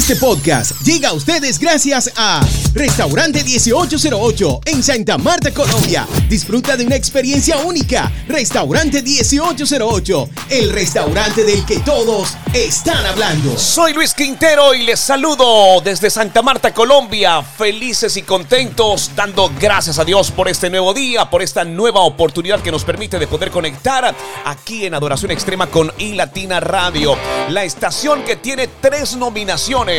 Este 0.00 0.16
podcast 0.16 0.80
llega 0.80 1.10
a 1.10 1.12
ustedes 1.12 1.58
gracias 1.58 2.10
a 2.16 2.40
Restaurante 2.72 3.44
1808 3.44 4.60
en 4.64 4.82
Santa 4.82 5.18
Marta, 5.18 5.52
Colombia. 5.52 6.08
Disfruta 6.26 6.74
de 6.74 6.86
una 6.86 6.96
experiencia 6.96 7.58
única. 7.58 8.10
Restaurante 8.26 9.02
1808, 9.02 10.30
el 10.48 10.70
restaurante 10.72 11.44
del 11.44 11.66
que 11.66 11.80
todos 11.80 12.34
están 12.54 13.04
hablando. 13.04 13.58
Soy 13.58 13.92
Luis 13.92 14.14
Quintero 14.14 14.74
y 14.74 14.84
les 14.84 15.00
saludo 15.00 15.82
desde 15.82 16.08
Santa 16.08 16.40
Marta, 16.40 16.72
Colombia. 16.72 17.42
Felices 17.42 18.16
y 18.16 18.22
contentos, 18.22 19.10
dando 19.14 19.52
gracias 19.60 19.98
a 19.98 20.04
Dios 20.06 20.30
por 20.30 20.48
este 20.48 20.70
nuevo 20.70 20.94
día, 20.94 21.28
por 21.28 21.42
esta 21.42 21.62
nueva 21.62 22.00
oportunidad 22.00 22.62
que 22.62 22.72
nos 22.72 22.84
permite 22.84 23.18
de 23.18 23.26
poder 23.26 23.50
conectar 23.50 24.16
aquí 24.46 24.86
en 24.86 24.94
Adoración 24.94 25.30
Extrema 25.30 25.66
con 25.66 25.92
iLatina 25.98 26.58
Radio, 26.58 27.18
la 27.50 27.64
estación 27.64 28.24
que 28.24 28.36
tiene 28.36 28.66
tres 28.80 29.14
nominaciones 29.14 29.89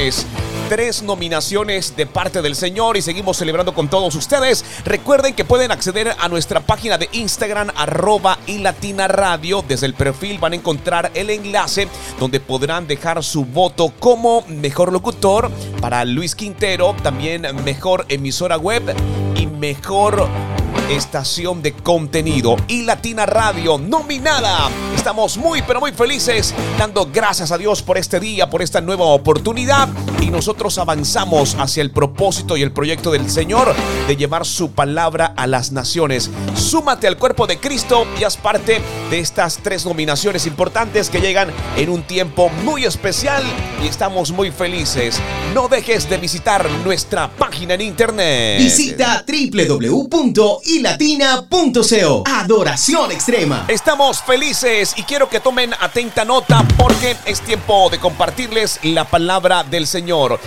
tres 0.70 1.04
nominaciones 1.04 1.98
de 1.98 2.06
parte 2.06 2.42
del 2.42 2.56
Señor 2.56 2.96
y 2.96 3.02
seguimos 3.02 3.36
celebrando 3.36 3.74
con 3.74 3.90
todos 3.90 4.16
ustedes. 4.16 4.64
Recuerden 4.86 5.34
que 5.34 5.44
pueden 5.44 5.70
acceder 5.70 6.16
a 6.18 6.30
nuestra 6.30 6.62
página 6.62 6.98
de 6.98 7.10
Instagram 7.12 7.72
arroba 7.76 8.40
y 8.48 8.60
latina 8.60 9.10
radio. 9.10 9.66
Desde 9.68 9.88
el 9.88 9.94
perfil 9.94 10.40
van 10.40 10.54
a 10.54 10.56
encontrar 10.56 11.12
el 11.14 11.30
enlace 11.30 11.90
donde 12.22 12.40
podrán 12.40 12.88
dejar 12.88 13.22
su 13.22 13.44
voto 13.44 13.92
como 14.00 14.46
mejor 14.48 14.94
locutor 14.94 15.52
para 15.82 16.06
Luis 16.06 16.36
Quintero, 16.36 16.96
también 17.04 17.46
mejor 17.66 18.06
emisora 18.08 18.56
web 18.56 18.96
y 19.36 19.48
mejor 19.48 20.30
estación 20.96 21.62
de 21.62 21.74
contenido 21.74 22.58
y 22.68 22.84
Latina 22.84 23.26
Radio 23.26 23.78
nominada. 23.78 24.70
Estamos 24.96 25.38
muy 25.38 25.62
pero 25.62 25.80
muy 25.80 25.92
felices 25.92 26.54
dando 26.78 27.10
gracias 27.12 27.52
a 27.52 27.58
Dios 27.58 27.82
por 27.82 27.98
este 27.98 28.20
día, 28.20 28.50
por 28.50 28.62
esta 28.62 28.82
nueva 28.82 29.06
oportunidad 29.06 29.90
y 30.22 30.30
nosotros 30.30 30.78
avanzamos 30.78 31.56
hacia 31.56 31.82
el 31.82 31.92
propósito 31.92 32.58
y 32.58 32.62
el 32.62 32.72
proyecto 32.72 33.12
del 33.12 33.30
Señor 33.30 33.74
de 34.08 34.16
llevar 34.16 34.46
su 34.46 34.72
palabra 34.72 35.34
a 35.36 35.48
las 35.48 35.72
naciones. 35.72 36.30
Súmate 36.56 37.08
al 37.08 37.18
cuerpo 37.18 37.48
de 37.48 37.60
Cristo 37.60 38.06
y 38.20 38.24
haz 38.24 38.38
parte 38.38 38.82
de 39.10 39.20
estas 39.20 39.58
tres 39.58 39.86
nominaciones 39.86 40.46
importantes 40.46 41.10
que 41.10 41.22
llegan 41.22 41.50
en 41.78 41.90
un 41.90 42.04
tiempo 42.04 42.50
muy 42.64 42.86
especial 42.86 43.44
y 43.84 43.88
estamos 43.88 44.32
muy 44.32 44.52
felices. 44.52 45.20
No 45.54 45.68
dejes 45.68 46.10
de 46.10 46.18
visitar 46.18 46.70
nuestra 46.86 47.30
página 47.30 47.74
en 47.74 47.82
internet. 47.82 48.60
Visita 48.60 49.24
www.ilatina.co. 50.82 52.24
Adoración 52.26 53.12
extrema. 53.12 53.66
Estamos 53.68 54.22
felices 54.22 54.94
y 54.98 55.04
quiero 55.04 55.30
que 55.30 55.40
tomen 55.40 55.74
atenta 55.80 56.26
nota 56.26 56.66
porque 56.78 57.16
es 57.26 57.42
tiempo 57.42 57.90
de 57.90 58.00
compartirles 58.00 58.80
la 58.84 59.06
palabra 59.06 59.64
del 59.64 59.88
Señor. 59.88 60.40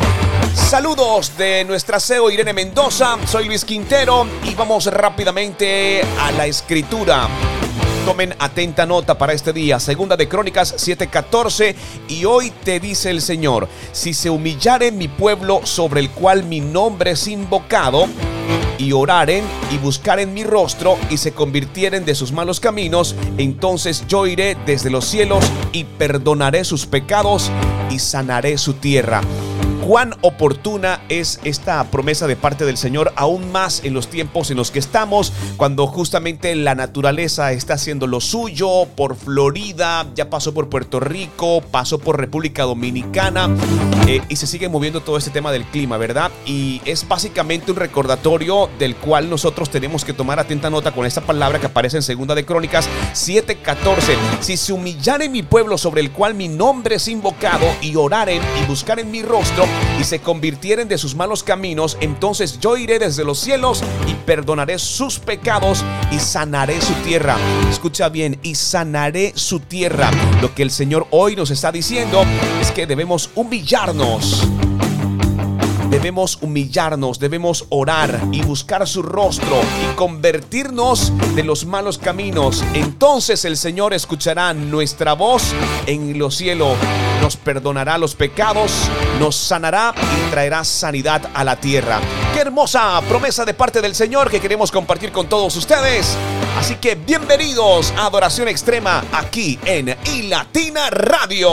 Saludos 0.54 1.36
de 1.36 1.64
nuestra 1.64 2.00
CEO 2.00 2.30
Irene 2.30 2.52
Mendoza, 2.52 3.16
soy 3.26 3.46
Luis 3.46 3.64
Quintero 3.64 4.26
y 4.44 4.54
vamos 4.54 4.86
rápidamente 4.86 6.02
a 6.20 6.32
la 6.32 6.46
escritura. 6.46 7.28
Tomen 8.04 8.34
atenta 8.38 8.84
nota 8.84 9.16
para 9.16 9.32
este 9.32 9.52
día, 9.52 9.80
segunda 9.80 10.16
de 10.16 10.28
Crónicas 10.28 10.74
7:14, 10.76 11.74
y 12.08 12.24
hoy 12.24 12.50
te 12.50 12.78
dice 12.78 13.10
el 13.10 13.22
Señor, 13.22 13.69
si 13.92 14.12
se 14.12 14.30
humillare 14.30 14.92
mi 14.92 15.08
pueblo 15.08 15.62
sobre 15.64 16.00
el 16.00 16.10
cual 16.10 16.44
mi 16.44 16.60
nombre 16.60 17.12
es 17.12 17.26
invocado, 17.26 18.06
y 18.78 18.92
oraren 18.92 19.44
y 19.72 19.78
buscaren 19.78 20.34
mi 20.34 20.44
rostro 20.44 20.97
y 21.11 21.17
se 21.17 21.33
convirtieren 21.33 22.05
de 22.05 22.14
sus 22.14 22.33
malos 22.33 22.61
caminos, 22.61 23.14
entonces 23.39 24.05
yo 24.08 24.27
iré 24.27 24.56
desde 24.66 24.91
los 24.91 25.05
cielos 25.05 25.44
y 25.72 25.84
perdonaré 25.84 26.64
sus 26.64 26.86
pecados 26.86 27.50
y 27.91 27.98
sanaré 27.98 28.58
su 28.58 28.75
tierra. 28.75 29.20
Cuán 29.86 30.14
oportuna 30.22 31.03
es 31.08 31.41
esta 31.44 31.84
promesa 31.84 32.27
de 32.27 32.36
parte 32.36 32.64
del 32.64 32.77
Señor, 32.77 33.12
aún 33.16 33.52
más 33.52 33.83
en 33.84 33.94
los 33.94 34.08
tiempos 34.08 34.50
en 34.50 34.56
los 34.56 34.70
que 34.70 34.78
estamos, 34.78 35.33
cuando 35.56 35.86
justamente 35.86 36.55
la 36.55 36.74
naturaleza 36.74 37.53
está 37.53 37.75
haciendo 37.75 38.06
lo 38.06 38.20
suyo 38.20 38.87
por 38.97 39.16
Florida, 39.16 40.06
ya 40.15 40.31
pasó 40.31 40.54
por 40.54 40.69
Puerto 40.69 41.00
Rico, 41.00 41.62
pasó 41.70 41.98
por 41.98 42.19
República 42.19 42.65
Dominicana 42.65 43.48
eh, 44.06 44.20
y 44.28 44.37
se 44.37 44.47
sigue 44.47 44.69
moviendo 44.69 45.00
todo 45.00 45.16
este 45.16 45.31
tema 45.31 45.53
del 45.53 45.65
clima, 45.65 45.97
¿verdad? 45.97 46.31
Y 46.47 46.81
es 46.84 47.06
básicamente 47.06 47.71
un 47.71 47.76
recordatorio 47.76 48.69
del 48.78 48.97
cual 48.97 49.31
nosotros 49.31 49.71
tenemos 49.71 50.04
que 50.04 50.12
tomar 50.12 50.38
atenta 50.38 50.71
nota 50.71 50.92
con 50.92 51.06
esta 51.06 51.21
palabra 51.21 51.59
que 51.59 51.66
aparece 51.66 51.97
en 51.97 52.03
Segunda 52.03 52.34
de 52.34 52.44
Crónicas 52.44 52.88
7:14. 53.12 54.16
Si 54.41 54.56
se 54.56 54.72
humillare 54.72 55.28
mi 55.28 55.42
pueblo 55.42 55.78
sobre 55.78 56.00
el 56.00 56.10
cual 56.10 56.34
mi 56.34 56.48
nombre 56.48 56.97
es 56.97 57.09
invocado 57.09 57.66
y 57.81 57.97
oraren 57.97 58.42
y 58.62 58.66
buscaren 58.66 59.10
mi 59.10 59.22
rostro, 59.22 59.65
y 59.98 60.04
se 60.04 60.21
convirtieren 60.21 60.88
de 60.88 60.94
sus 60.99 61.15
malos 61.15 61.43
caminos, 61.43 61.97
entonces 62.00 62.59
yo 62.60 62.77
iré 62.77 62.99
desde 62.99 63.25
los 63.25 63.38
cielos 63.38 63.82
y 64.09 64.15
perdonaré 64.15 64.78
sus 64.78 65.19
pecados 65.19 65.84
y 66.10 66.19
sanaré 66.19 66.81
su 66.81 66.93
tierra. 67.05 67.37
Escucha 67.71 68.09
bien, 68.09 68.38
y 68.43 68.55
sanaré 68.55 69.33
su 69.34 69.60
tierra. 69.60 70.10
Lo 70.41 70.54
que 70.54 70.62
el 70.62 70.71
Señor 70.71 71.06
hoy 71.10 71.37
nos 71.37 71.50
está 71.50 71.72
diciendo 71.72 72.25
es 72.60 72.71
que 72.71 72.87
debemos 72.87 73.31
humillarnos 73.34 74.47
debemos 75.91 76.39
humillarnos, 76.41 77.19
debemos 77.19 77.67
orar 77.69 78.21
y 78.33 78.43
buscar 78.43 78.87
su 78.87 79.03
rostro 79.03 79.61
y 79.83 79.95
convertirnos 79.95 81.12
de 81.34 81.45
los 81.45 81.67
malos 81.67 81.99
caminos. 81.99 82.65
Entonces 82.75 83.45
el 83.45 83.56
Señor 83.56 83.95
escuchará 83.95 84.55
nuestra 84.55 85.15
voz 85.15 85.43
en 85.87 86.19
los 86.19 86.37
cielos, 86.37 86.77
nos 87.21 87.37
perdonará 87.37 87.99
los 87.99 88.15
pecados, 88.15 88.72
nos 89.19 89.37
sanará 89.37 89.95
y 89.97 90.31
traerá 90.31 90.65
sanidad 90.65 91.31
a 91.34 91.45
la 91.45 91.56
tierra. 91.56 92.01
Qué 92.33 92.41
hermosa 92.41 93.01
promesa 93.09 93.45
de 93.45 93.55
parte 93.55 93.81
del 93.81 93.95
Señor 93.95 94.31
que 94.31 94.41
queremos 94.41 94.71
compartir 94.71 95.12
con 95.12 95.28
todos 95.28 95.56
ustedes. 95.56 96.16
Así 96.59 96.77
que 96.77 96.95
bienvenidos 96.95 97.93
a 97.97 98.06
Adoración 98.06 98.49
Extrema 98.49 99.05
aquí 99.12 99.59
en 99.65 99.97
iLatina 100.05 100.91
Radio. 100.91 101.51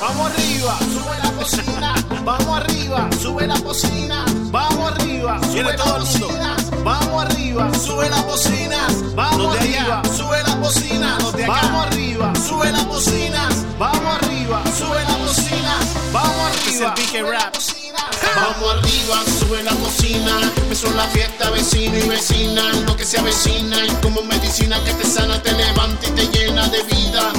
Vamos 0.00 0.30
arriba, 0.30 0.78
sube 0.78 1.18
la 1.22 1.32
cocina. 1.32 2.07
Vamos 2.28 2.58
arriba, 2.58 3.08
sube 3.22 3.46
la 3.46 3.58
cocina. 3.60 4.22
Vamos 4.50 4.92
arriba, 4.92 5.40
sube 5.50 5.62
la 5.62 5.76
cocina. 5.76 6.56
Vamos 6.84 7.24
arriba, 7.24 7.70
sube 7.72 8.10
la 8.10 8.22
cocina. 8.22 8.86
Vamos 9.14 9.56
arriba, 9.56 10.02
sube 10.14 10.42
la 10.42 10.60
cocina. 10.60 11.18
Vamos 11.46 11.86
arriba, 11.86 12.32
sube 12.46 12.70
la 12.70 12.84
cocina. 12.84 13.48
Vamos 13.78 14.14
arriba, 14.18 14.62
sube 14.76 15.04
la 15.04 15.16
cocina. 15.24 15.78
Vamos 16.12 16.52
arriba. 16.52 16.94
Vamos 18.36 18.74
arriba, 18.76 19.22
sube 19.40 19.62
la 19.62 19.72
cocina. 19.76 20.52
Empezó 20.56 20.90
la 20.92 21.04
fiesta, 21.04 21.48
vecino 21.48 21.96
y 21.96 22.08
vecina. 22.08 22.62
Lo 22.86 22.94
que 22.94 23.06
se 23.06 23.18
avecina 23.18 23.86
y 23.86 23.90
como 24.02 24.22
medicina 24.22 24.78
que 24.84 24.92
te 24.92 25.06
sana, 25.06 25.42
te 25.42 25.52
levanta 25.52 26.06
y 26.06 26.10
te 26.10 26.26
llena 26.26 26.68
de 26.68 26.82
vida. 26.82 27.32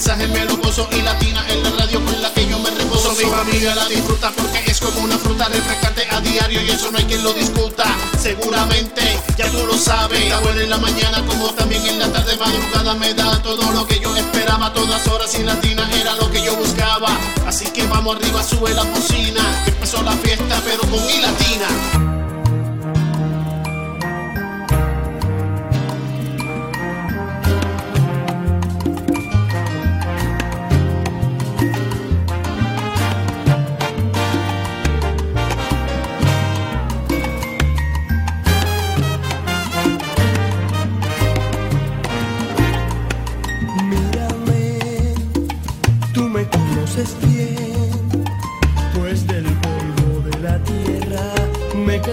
Pongo, 0.00 0.16
los 0.16 0.16
mensajes 0.16 0.28
me 0.30 0.44
lo 0.44 0.56
gozo. 0.56 0.88
Y 0.92 1.02
latina 1.02 1.44
en 1.48 1.62
la 1.62 1.70
radio 1.70 2.04
con 2.04 2.22
la 2.22 2.32
que 2.32 2.46
yo 2.46 2.58
me 2.58 2.70
reposo. 2.70 3.14
Mi 3.14 3.24
familia 3.24 3.74
la 3.74 3.86
disfruta 3.88 4.32
porque 4.36 4.70
es 4.70 4.80
como 4.80 5.00
una 5.00 5.18
fruta 5.18 5.48
refrescante 5.48 6.06
a 6.10 6.20
diario 6.20 6.62
y 6.62 6.70
eso 6.70 6.90
no 6.90 6.98
hay 6.98 7.04
quien 7.04 7.22
lo 7.22 7.32
discuta. 7.32 7.84
Seguramente 8.18 9.02
ya 9.36 9.50
tú 9.50 9.66
lo 9.66 9.76
sabes. 9.76 10.28
La 10.28 10.38
buena 10.40 10.62
en 10.62 10.70
la 10.70 10.78
mañana 10.78 11.24
como 11.26 11.50
también 11.54 11.84
en 11.86 11.98
la 11.98 12.10
tarde 12.12 12.36
madrugada 12.36 12.94
me 12.94 13.14
da 13.14 13.42
todo 13.42 13.70
lo 13.72 13.86
que 13.86 14.00
yo 14.00 14.14
esperaba 14.16 14.72
todas 14.72 15.06
horas 15.08 15.34
y 15.38 15.42
latina 15.42 15.88
era 15.94 16.14
lo 16.16 16.30
que 16.30 16.42
yo 16.42 16.56
buscaba. 16.56 17.08
Así 17.46 17.66
que 17.66 17.86
vamos 17.86 18.16
arriba, 18.16 18.42
sube 18.42 18.72
la 18.74 18.84
cocina. 18.84 19.42
Empezó 19.66 20.02
la 20.02 20.12
fiesta, 20.12 20.60
pero 20.64 20.80
con 20.82 21.04
mi 21.06 21.20
latina. 21.20 22.09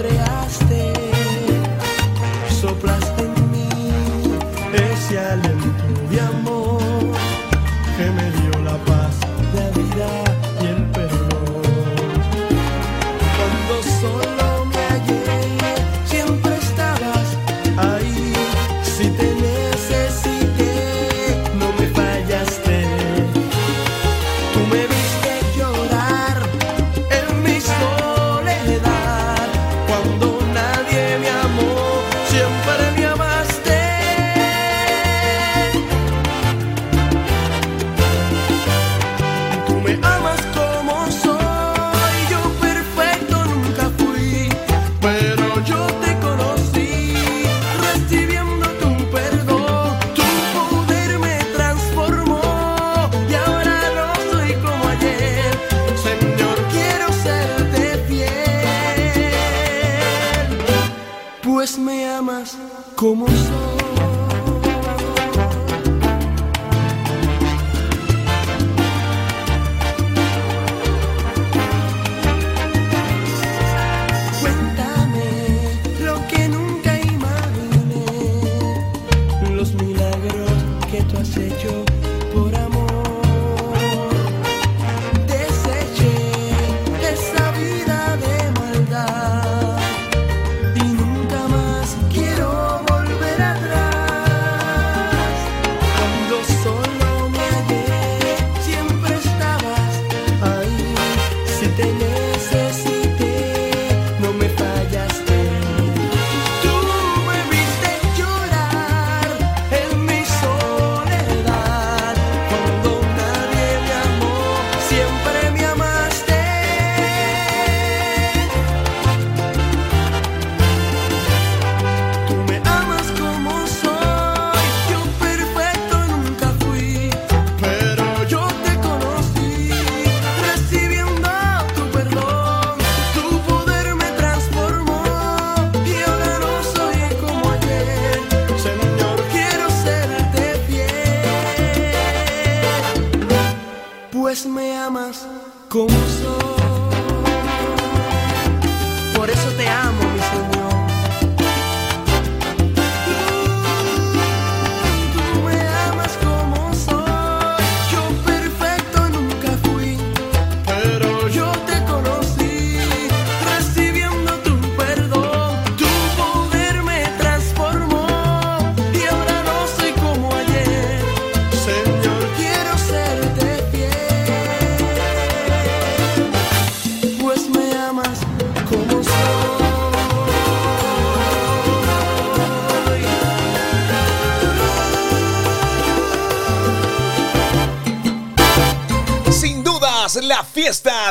Creaste, 0.00 0.97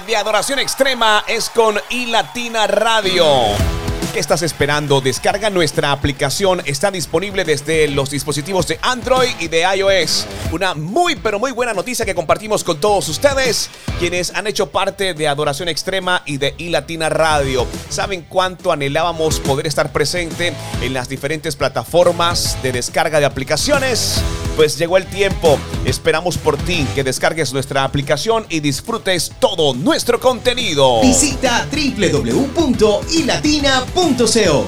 de 0.06 0.16
adoración 0.16 0.60
extrema 0.60 1.24
es 1.28 1.50
con 1.50 1.80
iLatina 1.90 2.68
Radio. 2.68 3.77
¿Qué 4.18 4.22
estás 4.22 4.42
esperando? 4.42 5.00
Descarga 5.00 5.52
nuestra 5.52 5.92
aplicación. 5.92 6.64
Está 6.66 6.90
disponible 6.90 7.46
desde 7.46 7.88
los 7.88 8.10
dispositivos 8.10 8.66
de 8.68 8.80
Android 8.82 9.30
y 9.40 9.48
de 9.48 9.62
iOS. 9.62 10.26
Una 10.52 10.74
muy 10.74 11.16
pero 11.18 11.38
muy 11.38 11.52
buena 11.52 11.76
noticia 11.76 12.04
que 12.04 12.16
compartimos 12.16 12.64
con 12.64 12.80
todos 12.80 13.08
ustedes, 13.10 13.70
quienes 14.00 14.34
han 14.34 14.48
hecho 14.48 14.72
parte 14.72 15.14
de 15.14 15.28
Adoración 15.28 15.70
Extrema 15.70 16.24
y 16.26 16.38
de 16.38 16.56
iLatina 16.58 17.10
Radio. 17.10 17.68
¿Saben 17.90 18.26
cuánto 18.28 18.72
anhelábamos 18.72 19.40
poder 19.40 19.68
estar 19.68 19.92
presente 19.92 20.52
en 20.82 20.94
las 20.96 21.10
diferentes 21.10 21.56
plataformas 21.56 22.58
de 22.64 22.72
descarga 22.72 23.20
de 23.20 23.28
aplicaciones? 23.28 24.20
Pues 24.56 24.80
llegó 24.80 24.98
el 24.98 25.06
tiempo. 25.06 25.60
Esperamos 25.86 26.40
por 26.40 26.58
ti 26.58 26.88
que 26.96 27.04
descargues 27.04 27.54
nuestra 27.54 27.84
aplicación 27.84 28.48
y 28.50 28.62
disfrutes 28.62 29.32
todo 29.40 29.76
nuestro 29.76 30.20
contenido. 30.20 31.02
Visita 31.02 31.68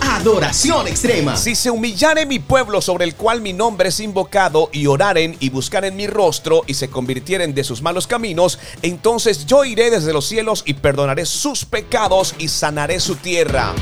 Adoración 0.01 0.89
extrema. 0.89 1.37
Si 1.37 1.55
se 1.55 1.71
humillare 1.71 2.25
mi 2.25 2.39
pueblo 2.39 2.81
sobre 2.81 3.05
el 3.05 3.15
cual 3.15 3.39
mi 3.39 3.53
nombre 3.53 3.87
es 3.87 4.01
invocado 4.01 4.69
y 4.73 4.85
oraren 4.87 5.37
y 5.39 5.49
buscaren 5.49 5.95
mi 5.95 6.07
rostro 6.07 6.63
y 6.67 6.73
se 6.73 6.89
convirtieren 6.89 7.53
de 7.53 7.63
sus 7.63 7.81
malos 7.81 8.05
caminos, 8.05 8.59
entonces 8.81 9.45
yo 9.45 9.63
iré 9.63 9.91
desde 9.91 10.11
los 10.11 10.25
cielos 10.25 10.63
y 10.65 10.73
perdonaré 10.73 11.25
sus 11.25 11.63
pecados 11.63 12.35
y 12.37 12.49
sanaré 12.49 12.99
su 12.99 13.15
tierra. 13.15 13.73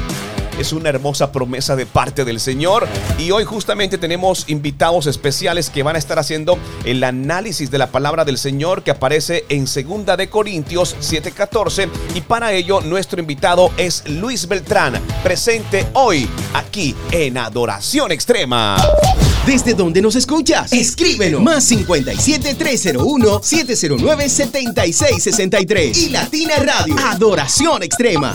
Es 0.60 0.74
una 0.74 0.90
hermosa 0.90 1.32
promesa 1.32 1.76
de 1.76 1.86
parte 1.86 2.26
del 2.26 2.40
Señor 2.40 2.88
y 3.20 3.30
hoy 3.30 3.44
justamente 3.44 4.00
tenemos 4.00 4.46
invitados 4.48 5.06
especiales 5.06 5.70
que 5.70 5.84
van 5.84 5.96
a 5.96 6.00
estar 6.00 6.18
haciendo 6.18 6.58
el 6.84 7.04
análisis 7.04 7.70
de 7.70 7.78
la 7.78 7.88
palabra 7.92 8.26
del 8.26 8.40
Señor 8.40 8.82
que 8.82 8.90
aparece 8.90 9.46
en 9.50 9.66
2 9.66 10.18
de 10.18 10.30
Corintios 10.30 10.96
7:14 11.00 11.90
y 12.16 12.22
para 12.22 12.54
ello 12.54 12.82
nuestro 12.82 13.20
invitado 13.20 13.72
es 13.78 14.04
Luis 14.10 14.48
Beltrán, 14.48 15.00
presente 15.24 15.86
hoy 15.94 16.28
aquí 16.54 16.96
en 17.12 17.38
Adoración 17.38 18.12
Extrema. 18.12 18.78
¿Desde 19.46 19.76
dónde 19.76 20.02
nos 20.02 20.16
escuchas? 20.16 20.74
Escríbenos. 20.74 21.42
Más 21.42 21.64
57 21.66 22.56
301 22.56 23.44
709 23.44 24.30
7663. 24.30 25.98
Y 25.98 26.10
Latina 26.10 26.56
Radio. 26.58 26.96
Adoración 27.00 27.84
extrema. 27.84 28.34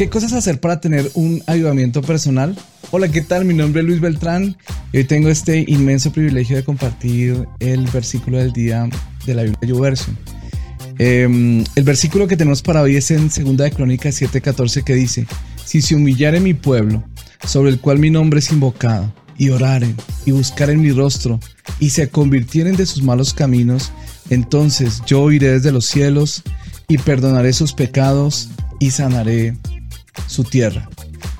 ¿Qué 0.00 0.08
cosas 0.08 0.32
hacer 0.32 0.60
para 0.60 0.80
tener 0.80 1.10
un 1.12 1.42
ayudamiento 1.46 2.00
personal? 2.00 2.56
Hola, 2.90 3.08
¿qué 3.08 3.20
tal? 3.20 3.44
Mi 3.44 3.52
nombre 3.52 3.82
es 3.82 3.86
Luis 3.86 4.00
Beltrán 4.00 4.56
y 4.94 4.96
hoy 4.96 5.04
tengo 5.04 5.28
este 5.28 5.62
inmenso 5.68 6.10
privilegio 6.10 6.56
de 6.56 6.64
compartir 6.64 7.46
el 7.58 7.86
versículo 7.88 8.38
del 8.38 8.50
día 8.50 8.88
de 9.26 9.34
la 9.34 9.42
Biblia 9.42 9.60
YouVersion. 9.68 10.16
Eh, 10.98 11.64
el 11.76 11.84
versículo 11.84 12.26
que 12.26 12.38
tenemos 12.38 12.62
para 12.62 12.80
hoy 12.80 12.96
es 12.96 13.10
en 13.10 13.28
2 13.28 13.58
de 13.58 13.70
Crónicas 13.72 14.18
7:14 14.18 14.84
que 14.84 14.94
dice, 14.94 15.26
si 15.66 15.82
se 15.82 15.96
humillare 15.96 16.40
mi 16.40 16.54
pueblo, 16.54 17.04
sobre 17.46 17.68
el 17.68 17.78
cual 17.78 17.98
mi 17.98 18.08
nombre 18.08 18.38
es 18.38 18.50
invocado, 18.50 19.12
y 19.36 19.50
oraren 19.50 19.94
y 20.24 20.30
buscaren 20.30 20.80
mi 20.80 20.92
rostro, 20.92 21.38
y 21.78 21.90
se 21.90 22.08
convirtieren 22.08 22.74
de 22.74 22.86
sus 22.86 23.02
malos 23.02 23.34
caminos, 23.34 23.92
entonces 24.30 25.02
yo 25.04 25.20
oiré 25.20 25.50
desde 25.50 25.72
los 25.72 25.84
cielos 25.84 26.42
y 26.88 26.96
perdonaré 26.96 27.52
sus 27.52 27.74
pecados 27.74 28.48
y 28.78 28.92
sanaré 28.92 29.58
su 30.26 30.44
tierra. 30.44 30.88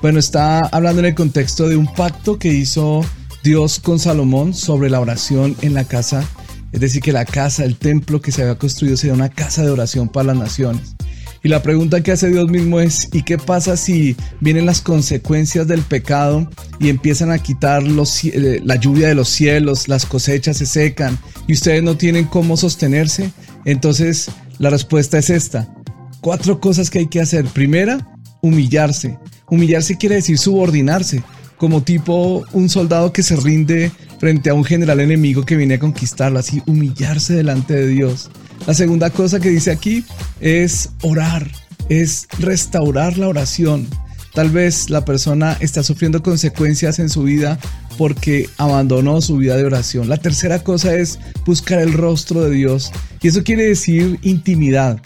Bueno, 0.01 0.19
está 0.19 0.59
hablando 0.59 0.99
en 0.99 1.07
el 1.07 1.15
contexto 1.15 1.69
de 1.69 1.75
un 1.75 1.91
pacto 1.93 2.39
que 2.39 2.49
hizo 2.53 3.05
Dios 3.43 3.79
con 3.79 3.99
Salomón 3.99 4.53
sobre 4.53 4.89
la 4.89 4.99
oración 4.99 5.55
en 5.61 5.73
la 5.73 5.85
casa. 5.85 6.23
Es 6.71 6.79
decir, 6.79 7.01
que 7.01 7.11
la 7.11 7.25
casa, 7.25 7.65
el 7.65 7.75
templo 7.75 8.21
que 8.21 8.31
se 8.31 8.43
había 8.43 8.55
construido 8.55 8.97
sería 8.97 9.13
una 9.13 9.29
casa 9.29 9.63
de 9.63 9.71
oración 9.71 10.09
para 10.09 10.27
las 10.27 10.37
naciones. 10.37 10.95
Y 11.43 11.49
la 11.49 11.63
pregunta 11.63 12.01
que 12.01 12.11
hace 12.11 12.29
Dios 12.29 12.49
mismo 12.49 12.79
es, 12.79 13.09
¿y 13.13 13.23
qué 13.23 13.37
pasa 13.39 13.75
si 13.75 14.15
vienen 14.41 14.67
las 14.67 14.81
consecuencias 14.81 15.67
del 15.67 15.81
pecado 15.81 16.47
y 16.79 16.89
empiezan 16.89 17.31
a 17.31 17.39
quitar 17.39 17.81
los, 17.81 18.23
eh, 18.25 18.61
la 18.63 18.75
lluvia 18.75 19.07
de 19.07 19.15
los 19.15 19.29
cielos, 19.29 19.87
las 19.87 20.05
cosechas 20.05 20.57
se 20.57 20.67
secan 20.67 21.17
y 21.47 21.53
ustedes 21.53 21.81
no 21.81 21.97
tienen 21.97 22.25
cómo 22.25 22.57
sostenerse? 22.57 23.31
Entonces, 23.65 24.29
la 24.59 24.69
respuesta 24.69 25.17
es 25.17 25.31
esta. 25.31 25.73
Cuatro 26.21 26.59
cosas 26.59 26.91
que 26.91 26.99
hay 26.99 27.07
que 27.07 27.21
hacer. 27.21 27.45
Primera, 27.45 28.07
humillarse. 28.41 29.17
Humillarse 29.47 29.97
quiere 29.97 30.15
decir 30.15 30.37
subordinarse, 30.37 31.23
como 31.57 31.83
tipo 31.83 32.43
un 32.53 32.69
soldado 32.69 33.13
que 33.13 33.23
se 33.23 33.35
rinde 33.35 33.91
frente 34.19 34.49
a 34.49 34.53
un 34.53 34.63
general 34.63 34.99
enemigo 34.99 35.43
que 35.43 35.55
viene 35.55 35.75
a 35.75 35.79
conquistarlo, 35.79 36.39
así 36.39 36.61
humillarse 36.65 37.33
delante 37.33 37.73
de 37.73 37.87
Dios. 37.87 38.29
La 38.67 38.73
segunda 38.73 39.09
cosa 39.09 39.39
que 39.39 39.49
dice 39.49 39.71
aquí 39.71 40.03
es 40.39 40.89
orar, 41.01 41.49
es 41.89 42.27
restaurar 42.39 43.17
la 43.17 43.27
oración. 43.27 43.87
Tal 44.33 44.49
vez 44.49 44.89
la 44.89 45.03
persona 45.03 45.57
está 45.59 45.83
sufriendo 45.83 46.23
consecuencias 46.23 46.99
en 46.99 47.09
su 47.09 47.23
vida 47.23 47.59
porque 47.97 48.49
abandonó 48.57 49.21
su 49.21 49.37
vida 49.37 49.57
de 49.57 49.65
oración. 49.65 50.07
La 50.07 50.17
tercera 50.17 50.63
cosa 50.63 50.95
es 50.95 51.19
buscar 51.45 51.79
el 51.79 51.93
rostro 51.93 52.41
de 52.41 52.51
Dios. 52.51 52.91
Y 53.21 53.27
eso 53.27 53.43
quiere 53.43 53.65
decir 53.65 54.19
intimidad. 54.21 55.01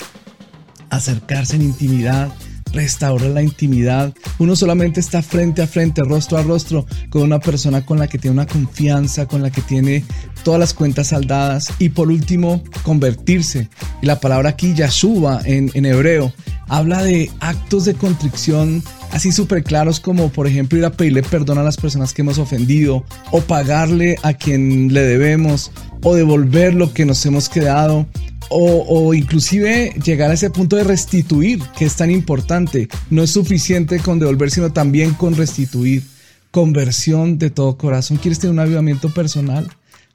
Acercarse 0.89 1.55
en 1.55 1.63
intimidad, 1.63 2.31
restaurar 2.75 3.31
la 3.31 3.41
intimidad. 3.41 4.13
Uno 4.37 4.55
solamente 4.55 4.99
está 4.99 5.21
frente 5.21 5.61
a 5.61 5.67
frente, 5.67 6.03
rostro 6.03 6.37
a 6.37 6.43
rostro, 6.43 6.85
con 7.09 7.23
una 7.23 7.39
persona 7.39 7.85
con 7.85 7.97
la 7.97 8.07
que 8.07 8.19
tiene 8.19 8.33
una 8.33 8.45
confianza, 8.45 9.25
con 9.25 9.41
la 9.41 9.49
que 9.49 9.61
tiene 9.61 10.03
todas 10.43 10.59
las 10.59 10.73
cuentas 10.73 11.07
saldadas. 11.07 11.73
Y 11.79 11.89
por 11.89 12.09
último, 12.09 12.63
convertirse. 12.83 13.69
Y 14.01 14.05
la 14.05 14.19
palabra 14.19 14.49
aquí, 14.49 14.73
Yahshua, 14.73 15.41
en, 15.45 15.71
en 15.73 15.85
hebreo, 15.85 16.33
habla 16.67 17.03
de 17.03 17.31
actos 17.39 17.85
de 17.85 17.93
contrición 17.93 18.83
así 19.11 19.31
súper 19.31 19.63
claros 19.63 19.99
como 19.99 20.29
por 20.29 20.47
ejemplo 20.47 20.77
ir 20.77 20.85
a 20.85 20.91
pedirle 20.91 21.23
perdón 21.23 21.57
a 21.57 21.63
las 21.63 21.77
personas 21.77 22.13
que 22.13 22.21
hemos 22.21 22.37
ofendido 22.37 23.05
o 23.31 23.41
pagarle 23.41 24.17
a 24.23 24.33
quien 24.33 24.93
le 24.93 25.01
debemos 25.01 25.71
o 26.03 26.15
devolver 26.15 26.73
lo 26.73 26.93
que 26.93 27.05
nos 27.05 27.25
hemos 27.25 27.49
quedado 27.49 28.05
o, 28.49 28.85
o, 28.87 29.13
inclusive 29.13 29.93
llegar 30.03 30.29
a 30.29 30.35
ese 30.35 30.49
punto 30.49 30.75
de 30.75 30.83
restituir, 30.83 31.61
que 31.77 31.85
es 31.85 31.95
tan 31.95 32.11
importante. 32.11 32.87
No 33.09 33.23
es 33.23 33.31
suficiente 33.31 33.99
con 33.99 34.19
devolver, 34.19 34.51
sino 34.51 34.71
también 34.71 35.13
con 35.13 35.35
restituir. 35.35 36.03
Conversión 36.51 37.37
de 37.37 37.49
todo 37.49 37.77
corazón. 37.77 38.17
¿Quieres 38.17 38.39
tener 38.39 38.53
un 38.53 38.59
avivamiento 38.59 39.13
personal? 39.13 39.67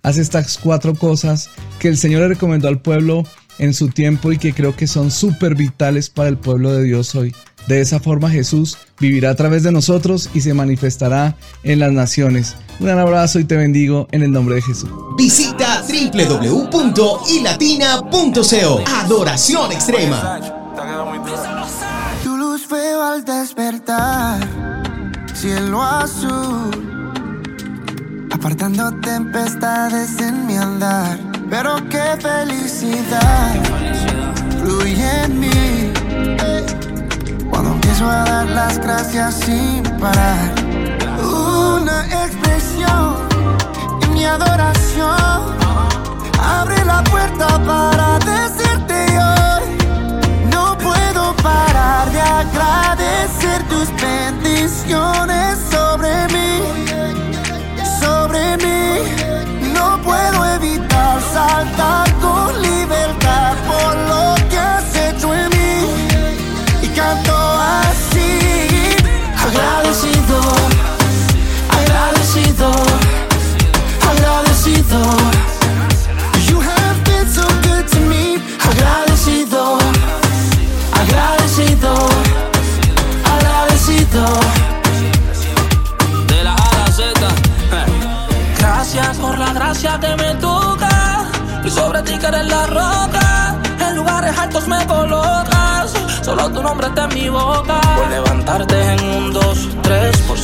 Haz 0.02 0.16
estas 0.16 0.56
cuatro 0.56 0.94
cosas 0.94 1.50
que 1.78 1.88
el 1.88 1.98
Señor 1.98 2.22
le 2.22 2.28
recomendó 2.28 2.68
al 2.68 2.80
pueblo 2.80 3.24
en 3.58 3.74
su 3.74 3.88
tiempo 3.88 4.32
y 4.32 4.38
que 4.38 4.54
creo 4.54 4.74
que 4.74 4.86
son 4.86 5.10
súper 5.10 5.54
vitales 5.54 6.08
para 6.08 6.30
el 6.30 6.38
pueblo 6.38 6.72
de 6.72 6.84
Dios 6.84 7.14
hoy. 7.14 7.34
De 7.70 7.80
esa 7.80 8.00
forma 8.00 8.28
Jesús 8.28 8.76
vivirá 8.98 9.30
a 9.30 9.36
través 9.36 9.62
de 9.62 9.70
nosotros 9.70 10.28
y 10.34 10.40
se 10.40 10.54
manifestará 10.54 11.36
en 11.62 11.78
las 11.78 11.92
naciones. 11.92 12.56
Un 12.80 12.86
gran 12.86 12.98
abrazo 12.98 13.38
y 13.38 13.44
te 13.44 13.56
bendigo 13.56 14.08
en 14.10 14.24
el 14.24 14.32
nombre 14.32 14.56
de 14.56 14.62
Jesús. 14.62 14.90
Visita 15.16 15.84
www.ilatina.co. 15.86 18.84
Adoración 19.04 19.70
extrema. 19.70 20.40
Tu 22.24 22.36
luz 22.36 22.68
veo 22.68 23.04
al 23.04 23.24
despertar, 23.24 24.40
cielo 25.32 25.80
azul, 25.80 26.72
apartando 28.32 28.90
tempestades 29.00 30.18
en 30.18 30.44
mi 30.44 30.56
andar. 30.56 31.20
Pero 31.48 31.76
qué 31.88 32.18
felicidad 32.20 33.54
fluye 34.58 35.22
en 35.22 35.38
mí 35.38 35.69
empiezo 38.00 38.10
a 38.10 38.24
dar 38.24 38.48
las 38.48 38.78
gracias 38.78 39.34
sin 39.34 39.82
parar. 39.98 40.54
Una 41.22 42.06
expresión 42.24 43.16
en 44.02 44.12
mi 44.14 44.24
adoración 44.24 45.56
abre 46.38 46.84
la 46.84 47.02
puerta 47.04 47.46
para 47.66 48.18
decirte 48.20 48.94
hoy. 49.18 49.64
No 50.50 50.78
puedo 50.78 51.34
parar 51.42 52.10
de 52.10 52.20
agradecer 52.20 53.62
tus 53.68 53.88
bendiciones 54.00 55.58
sobre 55.70 56.26
mí, 56.28 56.89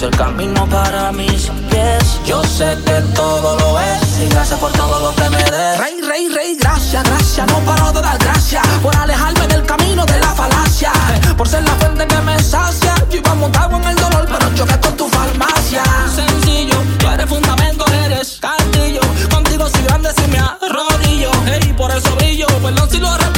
ser 0.06 0.16
camino 0.18 0.66
para 0.68 1.12
mis 1.12 1.50
pies. 1.70 2.20
Yo 2.24 2.42
sé 2.44 2.76
que 2.84 3.00
todo 3.14 3.58
lo 3.58 3.80
es. 3.80 4.20
Y 4.22 4.28
gracias 4.28 4.58
por 4.58 4.72
todo 4.72 5.00
lo 5.00 5.14
que 5.14 5.28
me 5.30 5.42
des. 5.42 5.78
Rey, 5.78 6.00
rey, 6.02 6.28
rey, 6.28 6.56
gracias, 6.60 7.02
gracias. 7.04 7.46
No 7.46 7.58
paro 7.60 7.92
de 7.92 8.02
dar 8.02 8.18
gracias. 8.18 8.66
Por 8.82 8.94
alejarme 8.96 9.46
del 9.48 9.64
camino 9.64 10.04
de 10.04 10.18
la 10.20 10.28
falacia. 10.28 10.92
Por 11.36 11.48
ser 11.48 11.62
la 11.64 11.72
fuente 11.72 12.06
que 12.06 12.18
me 12.22 12.38
sacia. 12.42 12.94
Yo 13.10 13.18
iba 13.18 13.34
montado 13.34 13.76
en 13.76 13.84
el 13.84 13.96
dolor, 13.96 14.26
pero 14.26 14.54
choqué 14.54 14.80
con 14.80 14.96
tu 14.96 15.08
farmacia. 15.08 15.82
Sencillo, 16.14 16.76
tú 16.98 17.08
eres 17.08 17.26
fundamento, 17.28 17.84
eres 18.04 18.38
castillo. 18.40 19.00
Contigo 19.30 19.68
soy 19.68 19.82
grande 19.84 20.10
si 20.16 20.30
me 20.30 20.38
arrodillo. 20.38 21.30
Ey, 21.46 21.72
por 21.72 21.90
eso 21.90 22.14
brillo. 22.16 22.46
Perdón 22.62 22.88
si 22.90 22.98
lo 22.98 23.16
repito, 23.16 23.35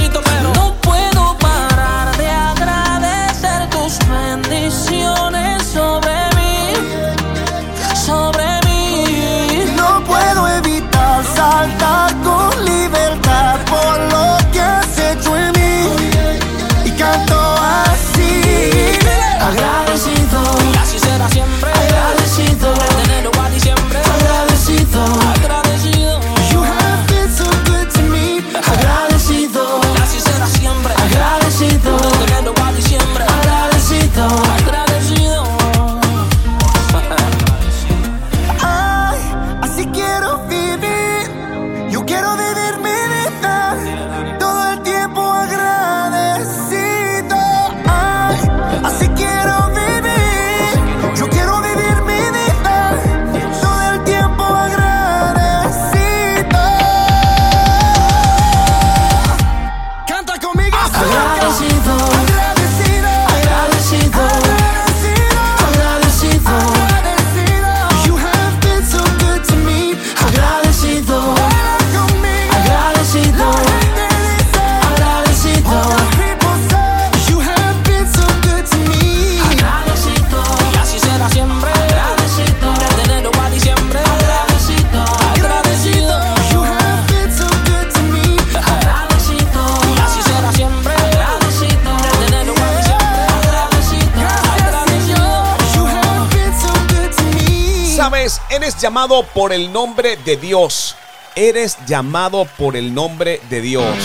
llamado 98.98 99.22
por 99.32 99.52
el 99.52 99.72
nombre 99.72 100.16
de 100.24 100.36
Dios. 100.36 100.96
Eres 101.36 101.78
llamado 101.86 102.48
por 102.58 102.74
el 102.74 102.92
nombre 102.92 103.40
de 103.48 103.60
Dios. 103.60 103.96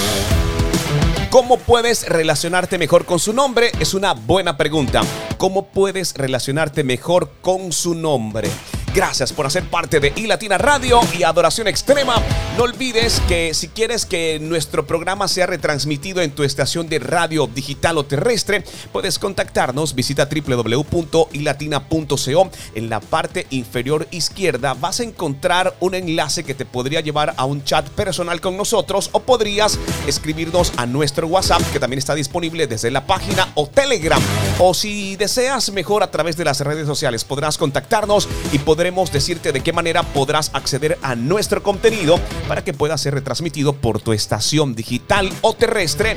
¿Cómo 1.31 1.57
puedes 1.57 2.07
relacionarte 2.07 2.77
mejor 2.77 3.03
con 3.03 3.17
su 3.17 3.33
nombre? 3.33 3.71
Es 3.79 3.95
una 3.95 4.13
buena 4.13 4.55
pregunta. 4.55 5.01
¿Cómo 5.39 5.65
puedes 5.65 6.13
relacionarte 6.13 6.83
mejor 6.83 7.31
con 7.41 7.71
su 7.71 7.95
nombre? 7.95 8.51
Gracias 8.93 9.33
por 9.33 9.47
hacer 9.47 9.63
parte 9.63 9.99
de 9.99 10.13
iLatina 10.15 10.59
Radio 10.59 10.99
y 11.17 11.23
Adoración 11.23 11.67
Extrema. 11.67 12.21
No 12.57 12.65
olvides 12.65 13.19
que 13.27 13.55
si 13.55 13.69
quieres 13.69 14.05
que 14.05 14.37
nuestro 14.39 14.85
programa 14.85 15.27
sea 15.27 15.47
retransmitido 15.47 16.21
en 16.21 16.29
tu 16.29 16.43
estación 16.43 16.87
de 16.87 16.99
radio 16.99 17.47
digital 17.47 17.97
o 17.97 18.05
terrestre, 18.05 18.63
puedes 18.91 19.17
contactarnos. 19.17 19.95
Visita 19.95 20.29
www.ilatina.co. 20.29 22.51
En 22.75 22.91
la 22.91 22.99
parte 22.99 23.47
inferior 23.49 24.07
izquierda 24.11 24.75
vas 24.75 24.99
a 24.99 25.03
encontrar 25.03 25.75
un 25.79 25.95
enlace 25.95 26.43
que 26.43 26.53
te 26.53 26.65
podría 26.65 27.01
llevar 27.01 27.33
a 27.35 27.45
un 27.45 27.63
chat 27.63 27.89
personal 27.89 28.41
con 28.41 28.57
nosotros 28.57 29.09
o 29.13 29.21
podrías 29.21 29.79
escribirnos 30.05 30.71
a 30.77 30.85
nuestro 30.85 31.25
WhatsApp 31.25 31.63
que 31.71 31.79
también 31.79 31.97
está 31.97 32.13
disponible 32.13 32.67
desde 32.67 32.91
la 32.91 33.07
página 33.07 33.49
o 33.55 33.65
Telegram. 33.65 34.21
O 34.59 34.75
si 34.75 35.15
deseas 35.15 35.71
mejor 35.71 36.03
a 36.03 36.11
través 36.11 36.37
de 36.37 36.45
las 36.45 36.59
redes 36.59 36.85
sociales, 36.85 37.23
podrás 37.23 37.57
contactarnos 37.57 38.29
y 38.51 38.59
podremos 38.83 39.13
decirte 39.13 39.53
de 39.53 39.61
qué 39.61 39.71
manera 39.71 40.03
podrás 40.03 40.51
acceder 40.51 40.99
a 41.01 41.15
nuestro 41.15 41.63
contenido 41.63 42.19
para 42.49 42.65
que 42.65 42.73
pueda 42.73 42.97
ser 42.97 43.13
retransmitido 43.13 43.71
por 43.71 44.01
tu 44.01 44.11
estación 44.11 44.75
digital 44.75 45.31
o 45.39 45.53
terrestre. 45.53 46.15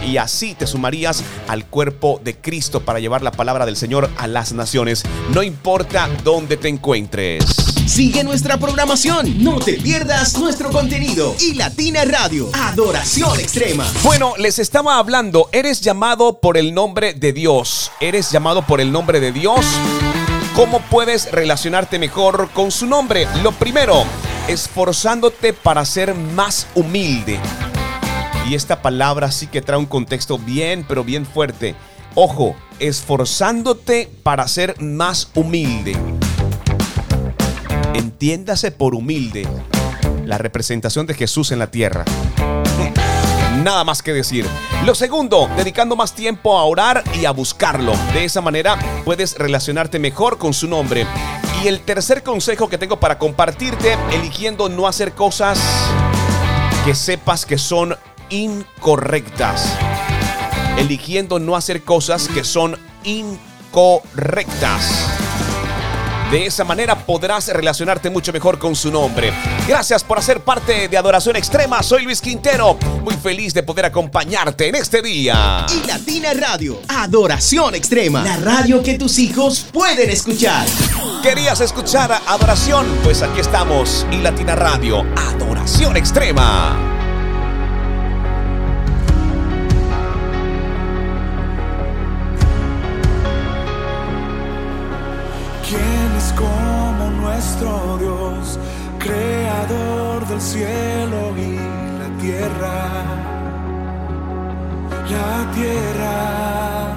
y 0.00 0.18
así 0.18 0.54
te 0.54 0.68
sumarías 0.68 1.24
al 1.48 1.66
cuerpo 1.66 2.20
de 2.22 2.36
Cristo 2.36 2.84
para 2.84 3.00
llevar 3.00 3.22
la 3.22 3.32
palabra 3.32 3.66
del 3.66 3.74
Señor 3.74 4.10
a 4.16 4.28
las 4.28 4.52
naciones, 4.52 5.02
no 5.32 5.42
importa 5.42 6.08
dónde 6.22 6.56
te 6.56 6.68
encuentres. 6.68 7.42
Sigue 7.86 8.22
nuestra 8.22 8.58
programación, 8.58 9.42
no 9.42 9.58
te 9.58 9.72
pierdas 9.72 10.38
nuestro 10.38 10.70
contenido 10.70 11.34
y 11.40 11.54
Latina 11.54 12.04
Radio, 12.04 12.48
Adoración 12.52 13.40
Extrema. 13.40 13.90
Bueno, 14.04 14.34
les 14.38 14.60
estaba 14.60 14.98
hablando, 14.98 15.48
eres 15.50 15.80
llamado 15.80 16.38
por 16.38 16.58
el 16.58 16.74
nombre 16.74 17.14
de 17.14 17.32
Dios, 17.32 17.90
eres 18.00 18.30
llamado 18.30 18.64
por 18.64 18.80
el 18.80 18.92
nombre 18.92 19.18
de 19.18 19.32
Dios. 19.32 19.66
¿Cómo 20.54 20.80
puedes 20.82 21.32
relacionarte 21.32 21.98
mejor 21.98 22.48
con 22.52 22.70
su 22.70 22.86
nombre? 22.86 23.26
Lo 23.42 23.50
primero, 23.50 24.04
esforzándote 24.46 25.52
para 25.52 25.84
ser 25.84 26.14
más 26.14 26.68
humilde. 26.76 27.40
Y 28.48 28.54
esta 28.54 28.80
palabra 28.80 29.32
sí 29.32 29.48
que 29.48 29.62
trae 29.62 29.80
un 29.80 29.86
contexto 29.86 30.38
bien, 30.38 30.84
pero 30.88 31.02
bien 31.02 31.26
fuerte. 31.26 31.74
Ojo, 32.14 32.54
esforzándote 32.78 34.08
para 34.22 34.46
ser 34.46 34.80
más 34.80 35.28
humilde. 35.34 35.96
Entiéndase 37.94 38.70
por 38.70 38.94
humilde 38.94 39.48
la 40.24 40.38
representación 40.38 41.06
de 41.06 41.14
Jesús 41.14 41.50
en 41.50 41.58
la 41.58 41.72
tierra. 41.72 42.04
Nada 43.64 43.82
más 43.82 44.02
que 44.02 44.12
decir. 44.12 44.46
Lo 44.84 44.94
segundo, 44.94 45.48
dedicando 45.56 45.96
más 45.96 46.14
tiempo 46.14 46.58
a 46.58 46.64
orar 46.64 47.02
y 47.18 47.24
a 47.24 47.30
buscarlo. 47.30 47.94
De 48.12 48.26
esa 48.26 48.42
manera 48.42 48.78
puedes 49.06 49.38
relacionarte 49.38 49.98
mejor 49.98 50.36
con 50.36 50.52
su 50.52 50.68
nombre. 50.68 51.06
Y 51.62 51.68
el 51.68 51.80
tercer 51.80 52.22
consejo 52.22 52.68
que 52.68 52.76
tengo 52.76 53.00
para 53.00 53.18
compartirte, 53.18 53.96
eligiendo 54.12 54.68
no 54.68 54.86
hacer 54.86 55.14
cosas 55.14 55.58
que 56.84 56.94
sepas 56.94 57.46
que 57.46 57.56
son 57.56 57.96
incorrectas. 58.28 59.78
Eligiendo 60.76 61.38
no 61.38 61.56
hacer 61.56 61.84
cosas 61.84 62.28
que 62.28 62.44
son 62.44 62.78
incorrectas. 63.02 65.13
De 66.30 66.46
esa 66.46 66.64
manera 66.64 66.96
podrás 66.96 67.48
relacionarte 67.48 68.10
mucho 68.10 68.32
mejor 68.32 68.58
con 68.58 68.74
su 68.74 68.90
nombre. 68.90 69.32
Gracias 69.68 70.02
por 70.02 70.18
hacer 70.18 70.40
parte 70.40 70.88
de 70.88 70.96
Adoración 70.96 71.36
Extrema. 71.36 71.82
Soy 71.82 72.04
Luis 72.04 72.20
Quintero. 72.20 72.76
Muy 73.02 73.14
feliz 73.14 73.54
de 73.54 73.62
poder 73.62 73.84
acompañarte 73.84 74.68
en 74.68 74.74
este 74.74 75.02
día. 75.02 75.66
Y 75.70 75.86
Latina 75.86 76.32
Radio, 76.34 76.80
Adoración 76.88 77.74
Extrema, 77.74 78.24
la 78.24 78.36
radio 78.36 78.82
que 78.82 78.94
tus 78.94 79.18
hijos 79.18 79.66
pueden 79.72 80.10
escuchar. 80.10 80.66
¿Querías 81.22 81.60
escuchar 81.60 82.20
Adoración? 82.26 82.86
Pues 83.02 83.22
aquí 83.22 83.40
estamos. 83.40 84.06
Y 84.10 84.16
Latina 84.18 84.54
Radio, 84.54 85.04
Adoración 85.16 85.96
Extrema. 85.96 86.93
Como 96.36 97.10
nuestro 97.22 97.98
Dios, 97.98 98.58
creador 98.98 100.26
del 100.26 100.40
cielo 100.40 101.32
y 101.36 101.56
la 101.98 102.08
tierra? 102.20 103.24
La 105.10 105.50
tierra 105.52 106.94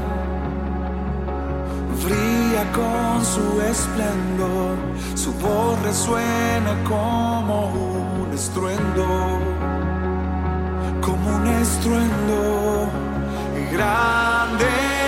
brilla 2.03 2.63
con 2.71 3.25
su 3.25 3.61
esplendor, 3.61 4.77
su 5.15 5.31
voz 5.33 5.79
resuena 5.83 6.73
como 6.83 7.67
un 7.67 8.33
estruendo, 8.33 9.05
como 11.01 11.35
un 11.35 11.47
estruendo 11.47 12.89
grande 13.71 15.06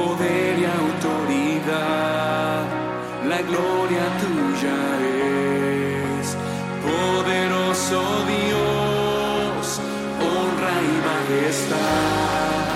poder 0.00 0.58
y 0.58 0.64
autoridad, 0.82 2.64
la 3.28 3.40
gloria 3.48 4.04
tuya 4.22 4.78
es, 6.18 6.26
poderoso 6.88 8.00
Dios, 8.34 9.64
honra 10.26 10.74
y 10.90 10.94
majestad, 11.08 12.68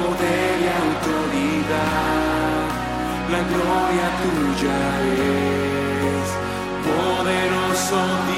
poder 0.00 0.54
y 0.64 0.68
autoridad, 0.84 2.64
la 3.34 3.42
gloria 3.52 4.08
tuya 4.24 4.80
es, 6.14 6.28
poderoso 6.88 8.00
Dios, 8.30 8.35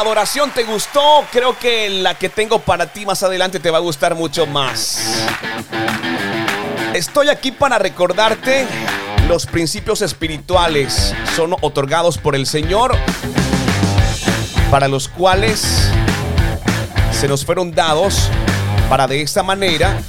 adoración 0.00 0.50
te 0.50 0.64
gustó, 0.64 1.24
creo 1.30 1.58
que 1.58 1.90
la 1.90 2.14
que 2.14 2.28
tengo 2.28 2.58
para 2.58 2.86
ti 2.86 3.04
más 3.04 3.22
adelante 3.22 3.60
te 3.60 3.70
va 3.70 3.78
a 3.78 3.80
gustar 3.80 4.14
mucho 4.14 4.46
más. 4.46 5.26
Estoy 6.94 7.28
aquí 7.28 7.52
para 7.52 7.78
recordarte 7.78 8.66
los 9.28 9.46
principios 9.46 10.02
espirituales 10.02 11.14
son 11.36 11.54
otorgados 11.60 12.18
por 12.18 12.34
el 12.34 12.46
Señor 12.46 12.96
para 14.70 14.88
los 14.88 15.06
cuales 15.06 15.90
se 17.12 17.28
nos 17.28 17.44
fueron 17.44 17.72
dados 17.72 18.28
para 18.88 19.06
de 19.06 19.20
esta 19.20 19.42
manera 19.42 20.00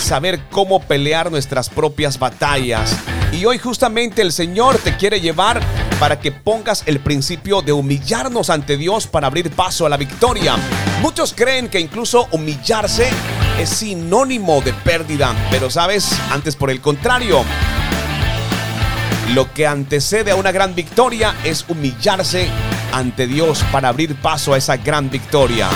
saber 0.00 0.40
cómo 0.50 0.80
pelear 0.80 1.30
nuestras 1.30 1.68
propias 1.68 2.18
batallas. 2.18 2.96
Y 3.32 3.44
hoy 3.44 3.58
justamente 3.58 4.22
el 4.22 4.32
Señor 4.32 4.78
te 4.78 4.96
quiere 4.96 5.20
llevar 5.20 5.60
para 5.98 6.20
que 6.20 6.32
pongas 6.32 6.82
el 6.86 7.00
principio 7.00 7.62
de 7.62 7.72
humillarnos 7.72 8.50
ante 8.50 8.76
Dios 8.76 9.06
para 9.06 9.26
abrir 9.26 9.50
paso 9.50 9.86
a 9.86 9.88
la 9.88 9.96
victoria. 9.96 10.56
Muchos 11.00 11.32
creen 11.34 11.68
que 11.68 11.80
incluso 11.80 12.28
humillarse 12.32 13.10
es 13.58 13.68
sinónimo 13.68 14.60
de 14.60 14.72
pérdida, 14.72 15.34
pero 15.50 15.70
sabes, 15.70 16.18
antes 16.30 16.56
por 16.56 16.70
el 16.70 16.80
contrario, 16.80 17.44
lo 19.32 19.52
que 19.52 19.66
antecede 19.66 20.30
a 20.30 20.36
una 20.36 20.52
gran 20.52 20.74
victoria 20.74 21.34
es 21.44 21.64
humillarse 21.68 22.48
ante 22.92 23.26
Dios 23.26 23.64
para 23.72 23.88
abrir 23.88 24.14
paso 24.16 24.54
a 24.54 24.58
esa 24.58 24.76
gran 24.76 25.10
victoria. 25.10 25.68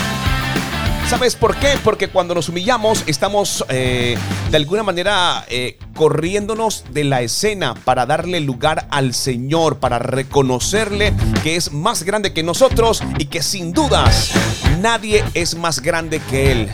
¿Sabes 1.09 1.37
por 1.37 1.57
qué? 1.57 1.79
Porque 1.83 2.09
cuando 2.09 2.35
nos 2.35 2.51
humillamos 2.51 3.03
estamos 3.07 3.65
eh, 3.71 4.19
de 4.51 4.57
alguna 4.59 4.83
manera 4.83 5.43
eh, 5.49 5.79
corriéndonos 5.95 6.85
de 6.91 7.05
la 7.05 7.23
escena 7.23 7.73
para 7.73 8.05
darle 8.05 8.41
lugar 8.41 8.87
al 8.91 9.15
Señor, 9.15 9.79
para 9.79 9.99
reconocerle 9.99 11.15
que 11.43 11.57
es 11.57 11.73
más 11.73 12.03
grande 12.03 12.35
que 12.35 12.43
nosotros 12.43 13.03
y 13.19 13.25
que 13.25 13.43
sin 13.43 13.73
dudas 13.73 14.33
nadie 14.83 15.25
es 15.33 15.55
más 15.55 15.81
grande 15.81 16.21
que 16.29 16.53
Él. 16.53 16.69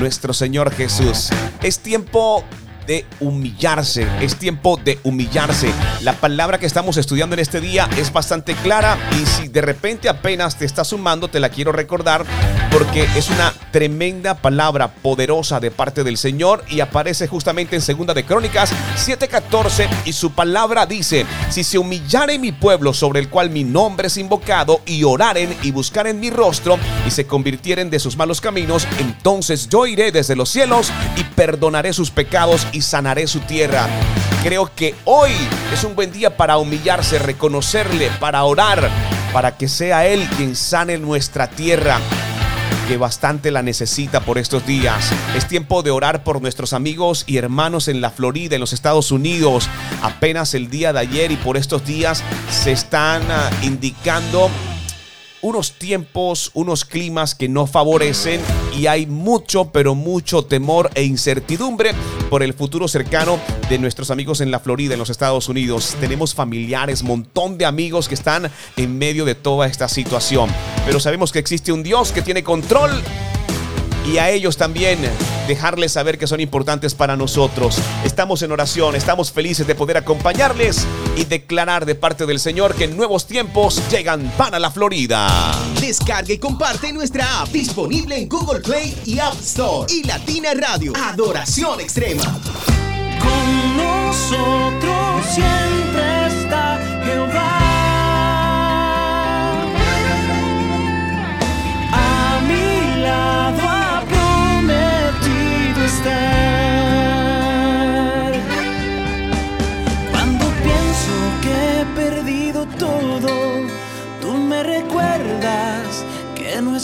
Nuestro 0.00 0.34
Señor 0.34 0.70
Jesús. 0.74 1.30
Es 1.62 1.78
tiempo 1.78 2.44
de 2.86 3.06
humillarse. 3.20 4.06
Es 4.20 4.36
tiempo 4.36 4.78
de 4.82 4.98
humillarse. 5.02 5.70
La 6.02 6.12
palabra 6.14 6.58
que 6.58 6.66
estamos 6.66 6.96
estudiando 6.96 7.34
en 7.34 7.40
este 7.40 7.60
día 7.60 7.88
es 7.96 8.12
bastante 8.12 8.54
clara 8.54 8.98
y 9.20 9.26
si 9.26 9.48
de 9.48 9.60
repente 9.60 10.08
apenas 10.08 10.56
te 10.56 10.64
estás 10.64 10.88
sumando, 10.88 11.28
te 11.28 11.40
la 11.40 11.48
quiero 11.48 11.72
recordar 11.72 12.24
porque 12.70 13.06
es 13.16 13.30
una 13.30 13.54
tremenda 13.70 14.34
palabra 14.34 14.88
poderosa 14.88 15.60
de 15.60 15.70
parte 15.70 16.02
del 16.02 16.16
Señor 16.16 16.64
y 16.68 16.80
aparece 16.80 17.28
justamente 17.28 17.76
en 17.76 17.82
Segunda 17.82 18.14
de 18.14 18.24
Crónicas 18.24 18.72
7:14 18.96 19.88
y 20.04 20.12
su 20.12 20.32
palabra 20.32 20.84
dice, 20.84 21.24
si 21.50 21.62
se 21.62 21.78
humillare 21.78 22.38
mi 22.38 22.50
pueblo 22.50 22.92
sobre 22.92 23.20
el 23.20 23.28
cual 23.28 23.50
mi 23.50 23.62
nombre 23.62 24.08
es 24.08 24.16
invocado 24.16 24.80
y 24.86 25.04
oraren 25.04 25.56
y 25.62 25.70
buscaren 25.70 26.18
mi 26.18 26.30
rostro 26.30 26.76
y 27.06 27.12
se 27.12 27.26
convirtieren 27.26 27.90
de 27.90 28.00
sus 28.00 28.16
malos 28.16 28.40
caminos, 28.40 28.88
entonces 28.98 29.68
yo 29.68 29.86
iré 29.86 30.10
desde 30.10 30.34
los 30.34 30.48
cielos 30.48 30.90
y 31.16 31.22
perdonaré 31.22 31.92
sus 31.92 32.10
pecados 32.10 32.66
y 32.74 32.82
sanaré 32.82 33.26
su 33.26 33.40
tierra. 33.40 33.86
Creo 34.42 34.70
que 34.74 34.94
hoy 35.04 35.30
es 35.72 35.84
un 35.84 35.94
buen 35.94 36.12
día 36.12 36.36
para 36.36 36.58
humillarse, 36.58 37.18
reconocerle, 37.18 38.10
para 38.20 38.44
orar, 38.44 38.90
para 39.32 39.56
que 39.56 39.68
sea 39.68 40.06
Él 40.06 40.28
quien 40.36 40.54
sane 40.54 40.98
nuestra 40.98 41.48
tierra 41.48 41.98
que 42.86 42.96
bastante 42.98 43.50
la 43.50 43.62
necesita 43.62 44.20
por 44.20 44.36
estos 44.36 44.66
días. 44.66 45.10
Es 45.34 45.48
tiempo 45.48 45.82
de 45.82 45.90
orar 45.90 46.22
por 46.22 46.42
nuestros 46.42 46.72
amigos 46.74 47.24
y 47.26 47.38
hermanos 47.38 47.88
en 47.88 48.00
la 48.00 48.10
Florida, 48.10 48.56
en 48.56 48.60
los 48.60 48.72
Estados 48.74 49.10
Unidos. 49.10 49.68
Apenas 50.02 50.52
el 50.52 50.68
día 50.68 50.92
de 50.92 51.00
ayer 51.00 51.32
y 51.32 51.36
por 51.36 51.56
estos 51.56 51.86
días 51.86 52.22
se 52.50 52.72
están 52.72 53.22
ah, 53.30 53.50
indicando 53.62 54.50
unos 55.44 55.72
tiempos, 55.72 56.50
unos 56.54 56.86
climas 56.86 57.34
que 57.34 57.50
no 57.50 57.66
favorecen 57.66 58.40
y 58.74 58.86
hay 58.86 59.04
mucho, 59.04 59.66
pero 59.66 59.94
mucho 59.94 60.42
temor 60.42 60.90
e 60.94 61.04
incertidumbre 61.04 61.92
por 62.30 62.42
el 62.42 62.54
futuro 62.54 62.88
cercano 62.88 63.38
de 63.68 63.78
nuestros 63.78 64.10
amigos 64.10 64.40
en 64.40 64.50
la 64.50 64.58
Florida, 64.58 64.94
en 64.94 65.00
los 65.00 65.10
Estados 65.10 65.50
Unidos. 65.50 65.96
Tenemos 66.00 66.34
familiares, 66.34 67.02
montón 67.02 67.58
de 67.58 67.66
amigos 67.66 68.08
que 68.08 68.14
están 68.14 68.50
en 68.78 68.96
medio 68.96 69.26
de 69.26 69.34
toda 69.34 69.66
esta 69.66 69.86
situación. 69.86 70.48
Pero 70.86 70.98
sabemos 70.98 71.30
que 71.30 71.40
existe 71.40 71.72
un 71.72 71.82
Dios 71.82 72.10
que 72.10 72.22
tiene 72.22 72.42
control 72.42 72.90
y 74.04 74.18
a 74.18 74.30
ellos 74.30 74.56
también 74.56 74.98
dejarles 75.48 75.92
saber 75.92 76.18
que 76.18 76.26
son 76.26 76.40
importantes 76.40 76.94
para 76.94 77.16
nosotros. 77.16 77.78
Estamos 78.04 78.42
en 78.42 78.52
oración, 78.52 78.94
estamos 78.94 79.32
felices 79.32 79.66
de 79.66 79.74
poder 79.74 79.96
acompañarles 79.96 80.86
y 81.16 81.24
declarar 81.24 81.86
de 81.86 81.94
parte 81.94 82.26
del 82.26 82.40
Señor 82.40 82.74
que 82.74 82.88
nuevos 82.88 83.26
tiempos 83.26 83.82
llegan 83.90 84.32
para 84.36 84.58
la 84.58 84.70
Florida. 84.70 85.28
Descarga 85.80 86.32
y 86.32 86.38
comparte 86.38 86.92
nuestra 86.92 87.40
app 87.40 87.48
disponible 87.48 88.18
en 88.18 88.28
Google 88.28 88.60
Play 88.60 88.96
y 89.04 89.18
App 89.18 89.40
Store. 89.40 89.92
Y 89.92 90.04
Latina 90.04 90.50
Radio, 90.54 90.92
Adoración 90.96 91.80
Extrema. 91.80 92.22
Con 93.20 93.76
nosotros 93.76 95.26
siempre 95.34 96.26
está 96.26 96.80
Jehová. 97.04 97.63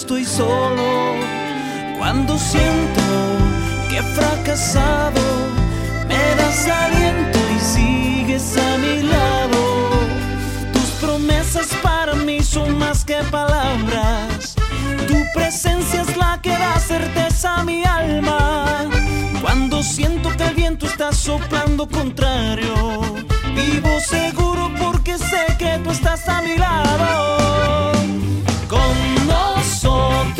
Estoy 0.00 0.24
solo. 0.24 1.14
Cuando 1.98 2.38
siento 2.38 3.02
que 3.88 3.98
he 3.98 4.02
fracasado, 4.02 5.20
me 6.08 6.22
das 6.36 6.66
aliento 6.66 7.38
y 7.56 7.60
sigues 7.60 8.56
a 8.56 8.78
mi 8.78 9.02
lado. 9.02 9.60
Tus 10.72 10.90
promesas 11.02 11.68
para 11.82 12.14
mí 12.14 12.42
son 12.42 12.78
más 12.78 13.04
que 13.04 13.18
palabras. 13.30 14.54
Tu 15.06 15.18
presencia 15.34 16.00
es 16.00 16.16
la 16.16 16.40
que 16.40 16.50
da 16.50 16.78
certeza 16.78 17.56
a 17.56 17.64
mi 17.64 17.84
alma. 17.84 18.88
Cuando 19.42 19.82
siento 19.82 20.30
que 20.36 20.44
el 20.44 20.54
viento 20.54 20.86
está 20.86 21.12
soplando 21.12 21.86
contrario, 21.86 22.74
vivo 23.54 24.00
seguro 24.00 24.70
porque 24.80 25.18
sé 25.18 25.44
que 25.58 25.78
tú 25.84 25.90
estás 25.90 26.26
a 26.26 26.40
mi 26.40 26.56
lado. 26.56 27.39
Con 29.82 29.88
nosotros 29.88 30.20
siempre 30.20 30.39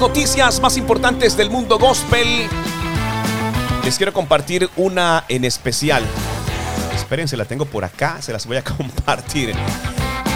noticias 0.00 0.60
más 0.60 0.76
importantes 0.76 1.36
del 1.36 1.50
mundo 1.50 1.78
gospel, 1.78 2.26
les 3.84 3.96
quiero 3.96 4.12
compartir 4.12 4.68
una 4.76 5.24
en 5.28 5.44
especial. 5.44 6.04
Espérense, 6.94 7.36
la 7.36 7.44
tengo 7.44 7.66
por 7.66 7.84
acá, 7.84 8.20
se 8.20 8.32
las 8.32 8.46
voy 8.46 8.56
a 8.56 8.64
compartir. 8.76 9.54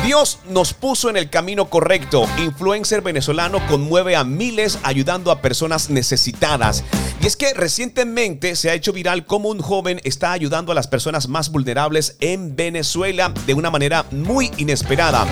Dios 0.05 0.39
nos 0.49 0.73
puso 0.73 1.11
en 1.11 1.17
el 1.17 1.29
camino 1.29 1.69
correcto. 1.69 2.27
Influencer 2.39 3.03
venezolano 3.03 3.65
conmueve 3.67 4.17
a 4.17 4.25
miles 4.25 4.79
ayudando 4.83 5.31
a 5.31 5.43
personas 5.43 5.91
necesitadas. 5.91 6.85
Y 7.23 7.27
es 7.27 7.37
que 7.37 7.53
recientemente 7.53 8.57
se 8.57 8.71
ha 8.71 8.75
hecho 8.75 8.93
viral 8.93 9.27
cómo 9.27 9.51
un 9.51 9.61
joven 9.61 10.01
está 10.05 10.33
ayudando 10.33 10.73
a 10.73 10.75
las 10.75 10.89
personas 10.89 11.29
más 11.29 11.51
vulnerables 11.51 12.17
en 12.21 12.57
Venezuela 12.57 13.33
de 13.47 13.55
una 13.55 13.71
manera 13.71 14.07
muy 14.11 14.51
inesperada 14.57 15.27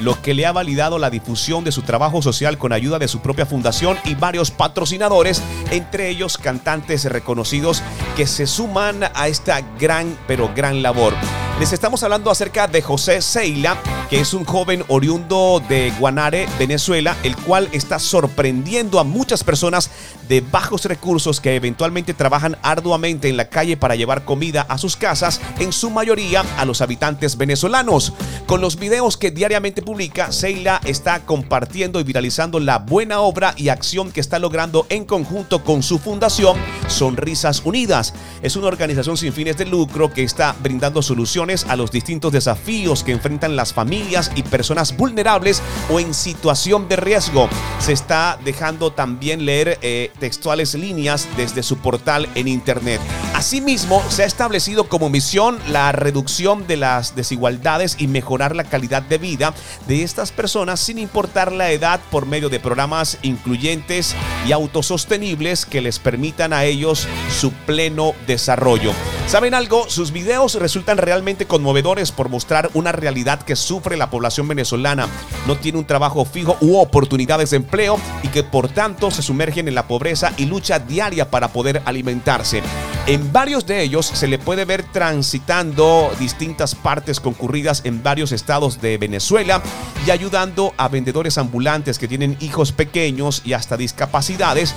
lo 0.00 0.20
que 0.20 0.34
le 0.34 0.46
ha 0.46 0.52
validado 0.52 0.98
la 0.98 1.10
difusión 1.10 1.64
de 1.64 1.72
su 1.72 1.82
trabajo 1.82 2.22
social 2.22 2.58
con 2.58 2.72
ayuda 2.72 2.98
de 2.98 3.08
su 3.08 3.20
propia 3.20 3.46
fundación 3.46 3.98
y 4.04 4.14
varios 4.14 4.50
patrocinadores, 4.50 5.42
entre 5.70 6.08
ellos 6.08 6.38
cantantes 6.38 7.04
reconocidos 7.04 7.82
que 8.16 8.26
se 8.26 8.46
suman 8.46 9.04
a 9.14 9.28
esta 9.28 9.60
gran, 9.78 10.16
pero 10.26 10.50
gran 10.54 10.82
labor. 10.82 11.14
Les 11.60 11.74
estamos 11.74 12.02
hablando 12.02 12.30
acerca 12.30 12.66
de 12.68 12.80
José 12.80 13.20
Seila, 13.20 13.76
que 14.08 14.18
es 14.18 14.32
un 14.32 14.46
joven 14.46 14.82
oriundo 14.88 15.62
de 15.68 15.92
Guanare, 15.98 16.48
Venezuela, 16.58 17.14
el 17.22 17.36
cual 17.36 17.68
está 17.72 17.98
sorprendiendo 17.98 18.98
a 18.98 19.04
muchas 19.04 19.44
personas 19.44 19.90
de 20.26 20.40
bajos 20.40 20.86
recursos 20.86 21.38
que 21.38 21.54
eventualmente 21.56 22.14
trabajan 22.14 22.56
arduamente 22.62 23.28
en 23.28 23.36
la 23.36 23.50
calle 23.50 23.76
para 23.76 23.94
llevar 23.94 24.24
comida 24.24 24.62
a 24.70 24.78
sus 24.78 24.96
casas, 24.96 25.38
en 25.58 25.70
su 25.74 25.90
mayoría 25.90 26.46
a 26.56 26.64
los 26.64 26.80
habitantes 26.80 27.36
venezolanos. 27.36 28.14
Con 28.46 28.62
los 28.62 28.76
videos 28.76 29.18
que 29.18 29.30
diariamente 29.30 29.82
publica, 29.82 30.32
Seila 30.32 30.80
está 30.86 31.26
compartiendo 31.26 32.00
y 32.00 32.04
viralizando 32.04 32.58
la 32.58 32.78
buena 32.78 33.20
obra 33.20 33.52
y 33.58 33.68
acción 33.68 34.12
que 34.12 34.20
está 34.20 34.38
logrando 34.38 34.86
en 34.88 35.04
conjunto 35.04 35.62
con 35.62 35.82
su 35.82 35.98
fundación 35.98 36.56
Sonrisas 36.88 37.60
Unidas. 37.66 38.14
Es 38.40 38.56
una 38.56 38.68
organización 38.68 39.18
sin 39.18 39.34
fines 39.34 39.58
de 39.58 39.66
lucro 39.66 40.10
que 40.10 40.22
está 40.22 40.56
brindando 40.62 41.02
soluciones 41.02 41.49
a 41.50 41.76
los 41.76 41.90
distintos 41.90 42.32
desafíos 42.32 43.02
que 43.02 43.12
enfrentan 43.12 43.56
las 43.56 43.72
familias 43.72 44.30
y 44.36 44.42
personas 44.42 44.96
vulnerables 44.96 45.62
o 45.90 45.98
en 45.98 46.14
situación 46.14 46.88
de 46.88 46.96
riesgo. 46.96 47.48
Se 47.80 47.92
está 47.92 48.38
dejando 48.44 48.92
también 48.92 49.44
leer 49.44 49.78
eh, 49.82 50.12
textuales 50.20 50.74
líneas 50.74 51.28
desde 51.36 51.62
su 51.62 51.78
portal 51.78 52.28
en 52.36 52.46
internet. 52.46 53.00
Asimismo, 53.40 54.02
se 54.10 54.22
ha 54.22 54.26
establecido 54.26 54.84
como 54.90 55.08
misión 55.08 55.58
la 55.66 55.92
reducción 55.92 56.66
de 56.66 56.76
las 56.76 57.16
desigualdades 57.16 57.96
y 57.98 58.06
mejorar 58.06 58.54
la 58.54 58.64
calidad 58.64 59.00
de 59.00 59.16
vida 59.16 59.54
de 59.88 60.02
estas 60.02 60.30
personas 60.30 60.78
sin 60.78 60.98
importar 60.98 61.50
la 61.50 61.70
edad 61.70 62.00
por 62.10 62.26
medio 62.26 62.50
de 62.50 62.60
programas 62.60 63.16
incluyentes 63.22 64.14
y 64.46 64.52
autosostenibles 64.52 65.64
que 65.64 65.80
les 65.80 65.98
permitan 65.98 66.52
a 66.52 66.66
ellos 66.66 67.08
su 67.30 67.50
pleno 67.50 68.12
desarrollo. 68.26 68.92
¿Saben 69.26 69.54
algo? 69.54 69.88
Sus 69.88 70.10
videos 70.12 70.56
resultan 70.56 70.98
realmente 70.98 71.46
conmovedores 71.46 72.12
por 72.12 72.28
mostrar 72.28 72.68
una 72.74 72.92
realidad 72.92 73.40
que 73.40 73.56
sufre 73.56 73.96
la 73.96 74.10
población 74.10 74.48
venezolana. 74.48 75.08
No 75.46 75.56
tiene 75.56 75.78
un 75.78 75.86
trabajo 75.86 76.26
fijo 76.26 76.58
u 76.60 76.76
oportunidades 76.76 77.50
de 77.50 77.56
empleo 77.56 77.98
y 78.22 78.28
que 78.28 78.42
por 78.42 78.68
tanto 78.68 79.10
se 79.10 79.22
sumergen 79.22 79.66
en 79.66 79.76
la 79.76 79.88
pobreza 79.88 80.32
y 80.36 80.44
lucha 80.44 80.78
diaria 80.78 81.30
para 81.30 81.48
poder 81.48 81.80
alimentarse. 81.86 82.62
En 83.06 83.29
varios 83.32 83.66
de 83.66 83.82
ellos 83.82 84.06
se 84.06 84.28
le 84.28 84.38
puede 84.38 84.64
ver 84.64 84.82
transitando 84.82 86.10
distintas 86.18 86.74
partes 86.74 87.20
concurridas 87.20 87.82
en 87.84 88.02
varios 88.02 88.32
estados 88.32 88.80
de 88.80 88.98
Venezuela 88.98 89.62
y 90.06 90.10
ayudando 90.10 90.74
a 90.76 90.88
vendedores 90.88 91.38
ambulantes 91.38 91.98
que 91.98 92.08
tienen 92.08 92.36
hijos 92.40 92.72
pequeños 92.72 93.42
y 93.44 93.52
hasta 93.52 93.76
discapacidades 93.76 94.74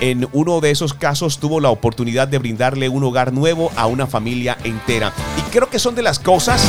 en 0.00 0.28
uno 0.32 0.60
de 0.60 0.70
esos 0.70 0.94
casos 0.94 1.38
tuvo 1.38 1.60
la 1.60 1.70
oportunidad 1.70 2.26
de 2.26 2.38
brindarle 2.38 2.88
un 2.88 3.04
hogar 3.04 3.32
nuevo 3.32 3.70
a 3.76 3.86
una 3.86 4.06
familia 4.06 4.56
entera. 4.64 5.12
Y 5.36 5.42
creo 5.50 5.68
que 5.68 5.78
son 5.78 5.94
de 5.94 6.02
las 6.02 6.18
cosas 6.18 6.66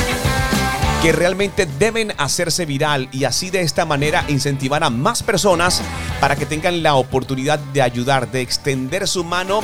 que 1.02 1.14
realmente 1.14 1.66
deben 1.80 2.14
hacerse 2.18 2.66
viral 2.66 3.08
y 3.12 3.24
así 3.24 3.50
de 3.50 3.62
esta 3.62 3.86
manera 3.86 4.26
incentivar 4.28 4.84
a 4.84 4.90
más 4.90 5.24
personas 5.24 5.82
para 6.20 6.36
que 6.36 6.46
tengan 6.46 6.84
la 6.84 6.96
oportunidad 6.96 7.58
de 7.58 7.82
ayudar, 7.82 8.30
de 8.32 8.42
extender 8.42 9.08
su 9.08 9.24
mano 9.24 9.62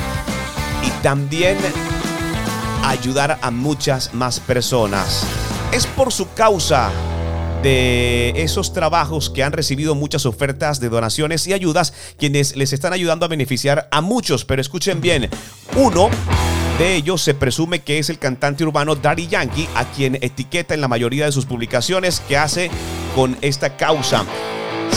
y 0.88 1.02
también 1.02 1.58
ayudar 2.84 3.38
a 3.42 3.50
muchas 3.50 4.14
más 4.14 4.40
personas. 4.40 5.26
Es 5.72 5.86
por 5.86 6.12
su 6.12 6.32
causa 6.32 6.90
de 7.62 8.32
esos 8.36 8.72
trabajos 8.72 9.28
que 9.28 9.42
han 9.42 9.52
recibido 9.52 9.94
muchas 9.94 10.24
ofertas 10.24 10.80
de 10.80 10.88
donaciones 10.88 11.46
y 11.46 11.52
ayudas, 11.52 11.92
quienes 12.18 12.56
les 12.56 12.72
están 12.72 12.92
ayudando 12.92 13.26
a 13.26 13.28
beneficiar 13.28 13.88
a 13.90 14.00
muchos. 14.00 14.44
Pero 14.44 14.62
escuchen 14.62 15.00
bien, 15.00 15.28
uno 15.76 16.08
de 16.78 16.94
ellos 16.94 17.20
se 17.20 17.34
presume 17.34 17.80
que 17.80 17.98
es 17.98 18.08
el 18.08 18.18
cantante 18.18 18.64
urbano 18.64 18.94
Daddy 18.94 19.26
Yankee, 19.26 19.68
a 19.74 19.84
quien 19.84 20.14
etiqueta 20.16 20.72
en 20.72 20.80
la 20.80 20.88
mayoría 20.88 21.26
de 21.26 21.32
sus 21.32 21.44
publicaciones 21.44 22.20
que 22.20 22.38
hace 22.38 22.70
con 23.14 23.36
esta 23.42 23.76
causa. 23.76 24.24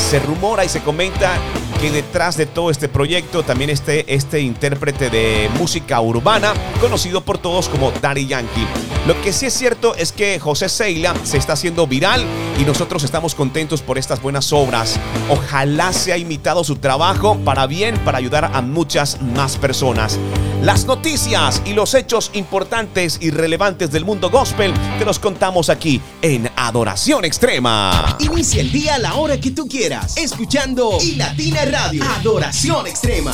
Se 0.09 0.19
rumora 0.19 0.63
y 0.63 0.69
se 0.69 0.81
comenta 0.81 1.37
que 1.81 1.89
detrás 1.89 2.37
de 2.37 2.45
todo 2.45 2.69
este 2.69 2.87
proyecto 2.87 3.41
también 3.41 3.71
esté 3.71 4.13
este 4.13 4.39
intérprete 4.39 5.09
de 5.09 5.49
música 5.57 5.99
urbana, 5.99 6.53
conocido 6.79 7.21
por 7.21 7.39
todos 7.39 7.69
como 7.69 7.91
Daddy 7.91 8.27
Yankee. 8.27 8.67
Lo 9.07 9.19
que 9.23 9.33
sí 9.33 9.47
es 9.47 9.53
cierto 9.53 9.95
es 9.95 10.11
que 10.11 10.39
José 10.39 10.69
Seila 10.69 11.15
se 11.23 11.39
está 11.39 11.53
haciendo 11.53 11.87
viral 11.87 12.23
y 12.59 12.65
nosotros 12.65 13.03
estamos 13.03 13.33
contentos 13.33 13.81
por 13.81 13.97
estas 13.97 14.21
buenas 14.21 14.53
obras. 14.53 14.99
Ojalá 15.27 15.91
se 15.91 16.13
ha 16.13 16.17
imitado 16.17 16.63
su 16.63 16.75
trabajo 16.75 17.39
para 17.43 17.65
bien, 17.65 17.97
para 18.05 18.19
ayudar 18.19 18.51
a 18.53 18.61
muchas 18.61 19.19
más 19.19 19.57
personas. 19.57 20.19
Las 20.61 20.85
noticias 20.85 21.63
y 21.65 21.73
los 21.73 21.95
hechos 21.95 22.29
importantes 22.33 23.17
y 23.19 23.31
relevantes 23.31 23.91
del 23.91 24.05
mundo 24.05 24.29
gospel 24.29 24.71
que 24.99 25.05
nos 25.05 25.17
contamos 25.17 25.71
aquí 25.71 25.99
en 26.21 26.51
Adoración 26.55 27.25
Extrema. 27.25 28.17
Inicia 28.19 28.61
el 28.61 28.71
día 28.71 28.95
a 28.95 28.99
la 28.99 29.15
hora 29.15 29.39
que 29.39 29.49
tú 29.49 29.67
quieras, 29.67 30.15
escuchando 30.17 30.99
y 31.01 31.15
Latina 31.15 31.65
Adoración 31.73 32.85
Extrema. 32.85 33.31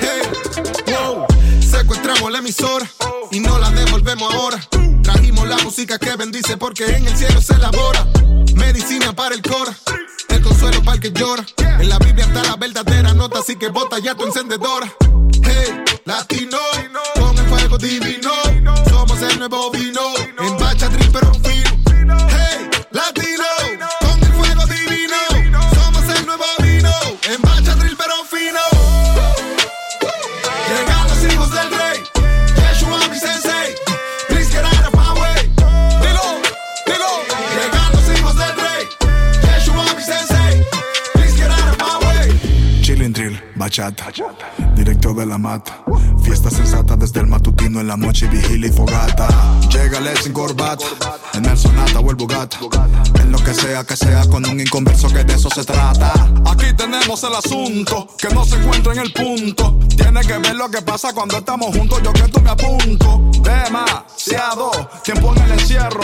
Hey, 0.00 0.22
wow, 0.86 1.26
secuestramos 1.60 2.32
la 2.32 2.38
emisora 2.38 2.90
y 3.30 3.40
no 3.40 3.58
la 3.58 3.70
devolvemos 3.70 4.32
ahora. 4.34 4.58
Trajimos 5.02 5.46
la 5.46 5.58
música 5.58 5.98
que 5.98 6.16
bendice 6.16 6.56
porque 6.56 6.86
en 6.86 7.06
el 7.06 7.16
cielo 7.16 7.42
se 7.42 7.52
elabora. 7.54 8.06
Medicina 8.54 9.14
para 9.14 9.34
el 9.34 9.42
cora, 9.42 9.76
el 10.30 10.40
consuelo 10.40 10.82
para 10.82 10.94
el 10.94 11.00
que 11.00 11.12
llora. 11.12 11.44
En 11.58 11.88
la 11.90 11.98
Biblia 11.98 12.24
está 12.24 12.42
la 12.44 12.56
verdadera 12.56 13.12
nota, 13.12 13.40
así 13.40 13.56
que 13.56 13.68
bota 13.68 13.98
ya 13.98 14.14
tu 14.14 14.24
encendedora. 14.24 14.90
Hey, 15.42 15.84
latino, 16.06 16.58
con 17.20 17.36
el 17.36 17.46
fuego 17.46 17.76
divino. 17.76 18.30
Somos 18.88 19.20
el 19.20 19.38
nuevo 19.38 19.70
vino, 19.70 20.00
bachata, 43.64 44.12
directo 44.74 45.14
de 45.14 45.24
la 45.24 45.38
mata. 45.38 45.82
Fiesta 46.22 46.50
sensata 46.50 46.96
desde 46.96 47.20
el 47.20 47.26
matutino 47.26 47.80
en 47.80 47.86
la 47.86 47.96
noche, 47.96 48.26
vigilia 48.26 48.68
y 48.68 48.72
fogata. 48.72 49.26
Llegale 49.70 50.14
sin 50.16 50.34
corbata, 50.34 50.84
en 51.32 51.46
el 51.46 51.56
sonata 51.56 51.98
o 52.00 52.10
el 52.10 52.16
bugata. 52.16 52.58
En 53.20 53.32
lo 53.32 53.38
que 53.38 53.54
sea 53.54 53.82
que 53.84 53.96
sea 53.96 54.26
con 54.26 54.44
un 54.46 54.60
inconverso 54.60 55.08
que 55.08 55.24
de 55.24 55.32
eso 55.32 55.48
se 55.48 55.64
trata. 55.64 56.12
Aquí 56.44 56.74
tenemos 56.76 57.24
el 57.24 57.34
asunto, 57.34 58.06
que 58.18 58.28
no 58.34 58.44
se 58.44 58.56
encuentra 58.56 58.92
en 58.92 58.98
el 58.98 59.12
punto. 59.14 59.78
Tiene 59.96 60.20
que 60.20 60.36
ver 60.38 60.56
lo 60.56 60.70
que 60.70 60.82
pasa 60.82 61.14
cuando 61.14 61.38
estamos 61.38 61.74
juntos, 61.74 62.02
yo 62.02 62.12
que 62.12 62.28
tú 62.28 62.40
me 62.42 62.50
apunto. 62.50 63.30
Demasiado 63.42 64.72
tiempo 65.02 65.34
en 65.34 65.42
el 65.42 65.52
encierro. 65.52 66.02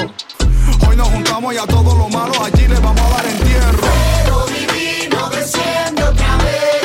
Hoy 0.89 0.97
nos 0.97 1.09
juntamos 1.09 1.53
y 1.53 1.59
a 1.59 1.67
todo 1.67 1.95
lo 1.95 2.09
malo 2.09 2.33
allí 2.43 2.67
le 2.67 2.81
vamos 2.81 3.03
a 3.03 3.11
dar 3.11 3.27
entierro. 3.27 3.87
Fuego 4.25 4.47
divino 4.47 5.29
desciende 5.29 6.03
otra 6.05 6.37
vez, 6.39 6.80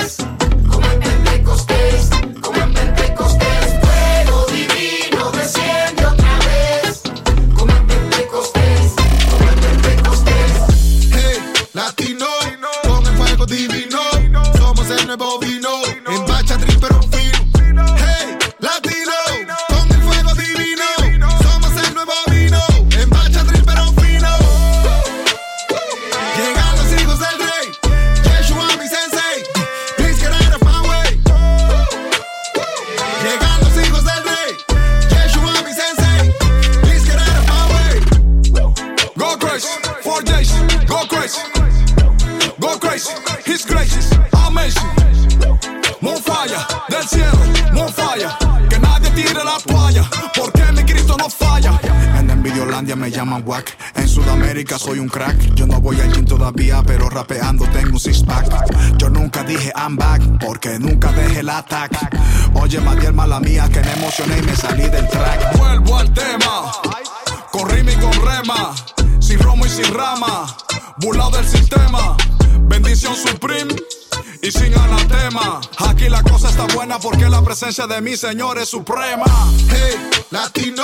de 77.95 78.01
mi 78.01 78.17
Señor 78.17 78.57
es 78.57 78.67
suprema. 78.67 79.25
Hey, 79.69 79.95
latino, 80.29 80.83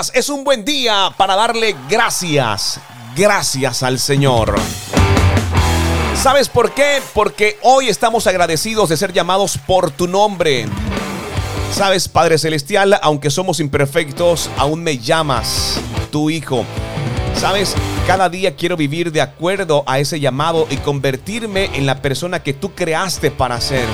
Es 0.00 0.30
un 0.30 0.44
buen 0.44 0.64
día 0.64 1.12
para 1.18 1.36
darle 1.36 1.76
gracias. 1.90 2.80
Gracias 3.14 3.82
al 3.82 3.98
Señor. 3.98 4.54
¿Sabes 6.14 6.48
por 6.48 6.72
qué? 6.72 7.02
Porque 7.12 7.58
hoy 7.60 7.90
estamos 7.90 8.26
agradecidos 8.26 8.88
de 8.88 8.96
ser 8.96 9.12
llamados 9.12 9.58
por 9.58 9.90
tu 9.90 10.08
nombre. 10.08 10.64
Sabes, 11.74 12.08
Padre 12.08 12.38
Celestial, 12.38 12.98
aunque 13.02 13.28
somos 13.28 13.60
imperfectos, 13.60 14.48
aún 14.56 14.82
me 14.82 14.96
llamas 14.96 15.78
tu 16.10 16.30
Hijo. 16.30 16.64
Sabes, 17.38 17.74
cada 18.06 18.30
día 18.30 18.56
quiero 18.56 18.78
vivir 18.78 19.12
de 19.12 19.20
acuerdo 19.20 19.84
a 19.86 19.98
ese 19.98 20.18
llamado 20.18 20.66
y 20.70 20.78
convertirme 20.78 21.76
en 21.76 21.84
la 21.84 22.00
persona 22.00 22.42
que 22.42 22.54
tú 22.54 22.74
creaste 22.74 23.30
para 23.30 23.60
ser. 23.60 23.84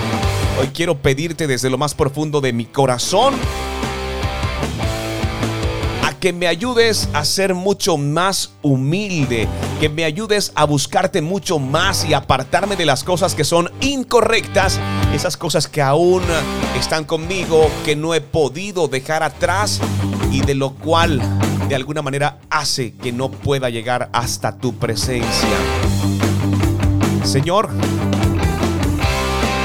Hoy 0.61 0.69
quiero 0.69 0.99
pedirte 0.99 1.49
desde 1.49 1.69
lo 1.69 1.79
más 1.79 1.95
profundo 1.95 2.41
de 2.41 2.53
mi 2.53 2.65
corazón 2.65 3.35
que 6.27 6.33
me 6.33 6.49
ayudes 6.49 7.09
a 7.13 7.25
ser 7.25 7.55
mucho 7.55 7.97
más 7.97 8.51
humilde, 8.61 9.47
que 9.79 9.89
me 9.89 10.03
ayudes 10.03 10.51
a 10.57 10.65
buscarte 10.65 11.23
mucho 11.23 11.61
más 11.61 12.05
y 12.05 12.15
apartarme 12.15 12.75
de 12.75 12.85
las 12.85 13.05
cosas 13.05 13.37
que 13.37 13.45
son 13.45 13.71
incorrectas, 13.81 14.81
esas 15.15 15.37
cosas 15.37 15.69
que 15.69 15.81
aún 15.81 16.25
están 16.77 17.05
conmigo, 17.05 17.71
que 17.85 17.95
no 17.95 18.13
he 18.13 18.21
podido 18.21 18.89
dejar 18.89 19.23
atrás 19.23 19.81
y 20.33 20.41
de 20.41 20.57
lo 20.57 20.75
cual 20.75 21.23
de 21.69 21.77
alguna 21.77 22.03
manera 22.03 22.41
hace 22.51 22.95
que 22.95 23.13
no 23.13 23.31
pueda 23.31 23.71
llegar 23.71 24.11
hasta 24.13 24.59
tu 24.59 24.75
presencia. 24.75 25.57
Señor, 27.23 27.71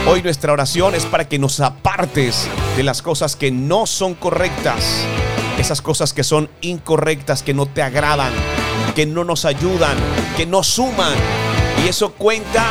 Hoy 0.08 0.24
nuestra 0.24 0.52
oración 0.52 0.96
es 0.96 1.06
para 1.06 1.30
que 1.30 1.38
nos 1.38 1.60
apartes 1.60 2.48
de 2.76 2.82
las 2.82 3.04
cosas 3.04 3.36
que 3.36 3.52
no 3.52 3.86
son 3.86 4.16
correctas, 4.16 5.06
esas 5.62 5.82
cosas 5.82 6.12
que 6.12 6.24
son 6.24 6.50
incorrectas, 6.62 7.44
que 7.44 7.54
no 7.54 7.66
te 7.68 7.82
agradan, 7.82 8.34
que 8.96 9.06
no 9.06 9.24
nos 9.24 9.46
ayudan, 9.46 9.96
que 10.36 10.46
no 10.46 10.64
suman. 10.64 11.14
Y 11.86 11.88
eso 11.88 12.14
cuenta 12.14 12.66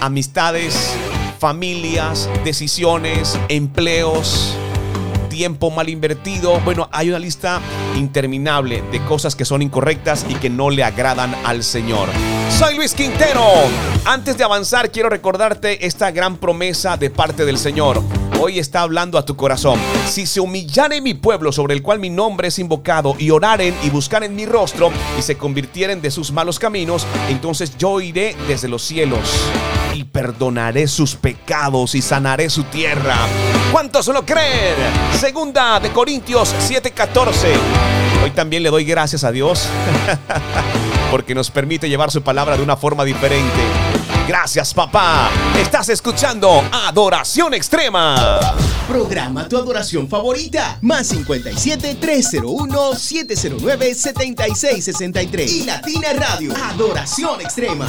amistades, 0.00 0.90
familias, 1.38 2.28
decisiones, 2.44 3.38
empleos, 3.48 4.54
tiempo 5.38 5.70
mal 5.70 5.88
invertido. 5.88 6.58
Bueno, 6.64 6.88
hay 6.90 7.10
una 7.10 7.20
lista 7.20 7.60
interminable 7.94 8.82
de 8.90 8.98
cosas 9.04 9.36
que 9.36 9.44
son 9.44 9.62
incorrectas 9.62 10.26
y 10.28 10.34
que 10.34 10.50
no 10.50 10.68
le 10.68 10.82
agradan 10.82 11.32
al 11.44 11.62
Señor. 11.62 12.08
Soy 12.58 12.74
Luis 12.74 12.92
Quintero. 12.92 13.44
Antes 14.04 14.36
de 14.36 14.42
avanzar, 14.42 14.90
quiero 14.90 15.08
recordarte 15.08 15.86
esta 15.86 16.10
gran 16.10 16.38
promesa 16.38 16.96
de 16.96 17.10
parte 17.10 17.44
del 17.44 17.56
Señor. 17.56 18.02
Hoy 18.40 18.58
está 18.58 18.80
hablando 18.80 19.16
a 19.16 19.24
tu 19.24 19.36
corazón. 19.36 19.78
Si 20.08 20.26
se 20.26 20.40
humillare 20.40 21.00
mi 21.00 21.14
pueblo 21.14 21.52
sobre 21.52 21.74
el 21.74 21.82
cual 21.82 22.00
mi 22.00 22.10
nombre 22.10 22.48
es 22.48 22.58
invocado 22.58 23.14
y 23.16 23.30
oraren 23.30 23.76
y 23.84 23.90
buscaren 23.90 24.34
mi 24.34 24.44
rostro 24.44 24.90
y 25.16 25.22
se 25.22 25.36
convirtieren 25.36 26.02
de 26.02 26.10
sus 26.10 26.32
malos 26.32 26.58
caminos, 26.58 27.06
entonces 27.28 27.78
yo 27.78 28.00
iré 28.00 28.34
desde 28.48 28.66
los 28.66 28.82
cielos 28.82 29.20
y 29.94 30.04
perdonaré 30.04 30.86
sus 30.88 31.14
pecados 31.14 31.94
y 31.94 32.02
sanaré 32.02 32.50
su 32.50 32.64
tierra. 32.64 33.16
¿Cuántos 33.72 34.06
lo 34.08 34.24
creen? 34.24 34.76
Segunda 35.18 35.80
de 35.80 35.90
Corintios 35.90 36.54
7:14. 36.68 37.54
Hoy 38.22 38.30
también 38.30 38.62
le 38.62 38.70
doy 38.70 38.84
gracias 38.84 39.24
a 39.24 39.32
Dios 39.32 39.68
porque 41.10 41.34
nos 41.34 41.50
permite 41.50 41.88
llevar 41.88 42.10
su 42.10 42.22
palabra 42.22 42.56
de 42.56 42.62
una 42.62 42.76
forma 42.76 43.04
diferente. 43.04 43.60
Gracias, 44.26 44.74
papá. 44.74 45.30
Estás 45.58 45.88
escuchando 45.88 46.62
Adoración 46.70 47.54
Extrema. 47.54 48.38
Programa 48.86 49.48
tu 49.48 49.56
adoración 49.56 50.06
favorita. 50.06 50.78
Más 50.82 51.06
57 51.06 51.94
301 51.94 52.94
709 52.94 53.94
7663. 53.94 55.50
Y 55.50 55.64
Latina 55.64 56.08
Radio. 56.12 56.52
Adoración 56.54 57.40
Extrema. 57.40 57.86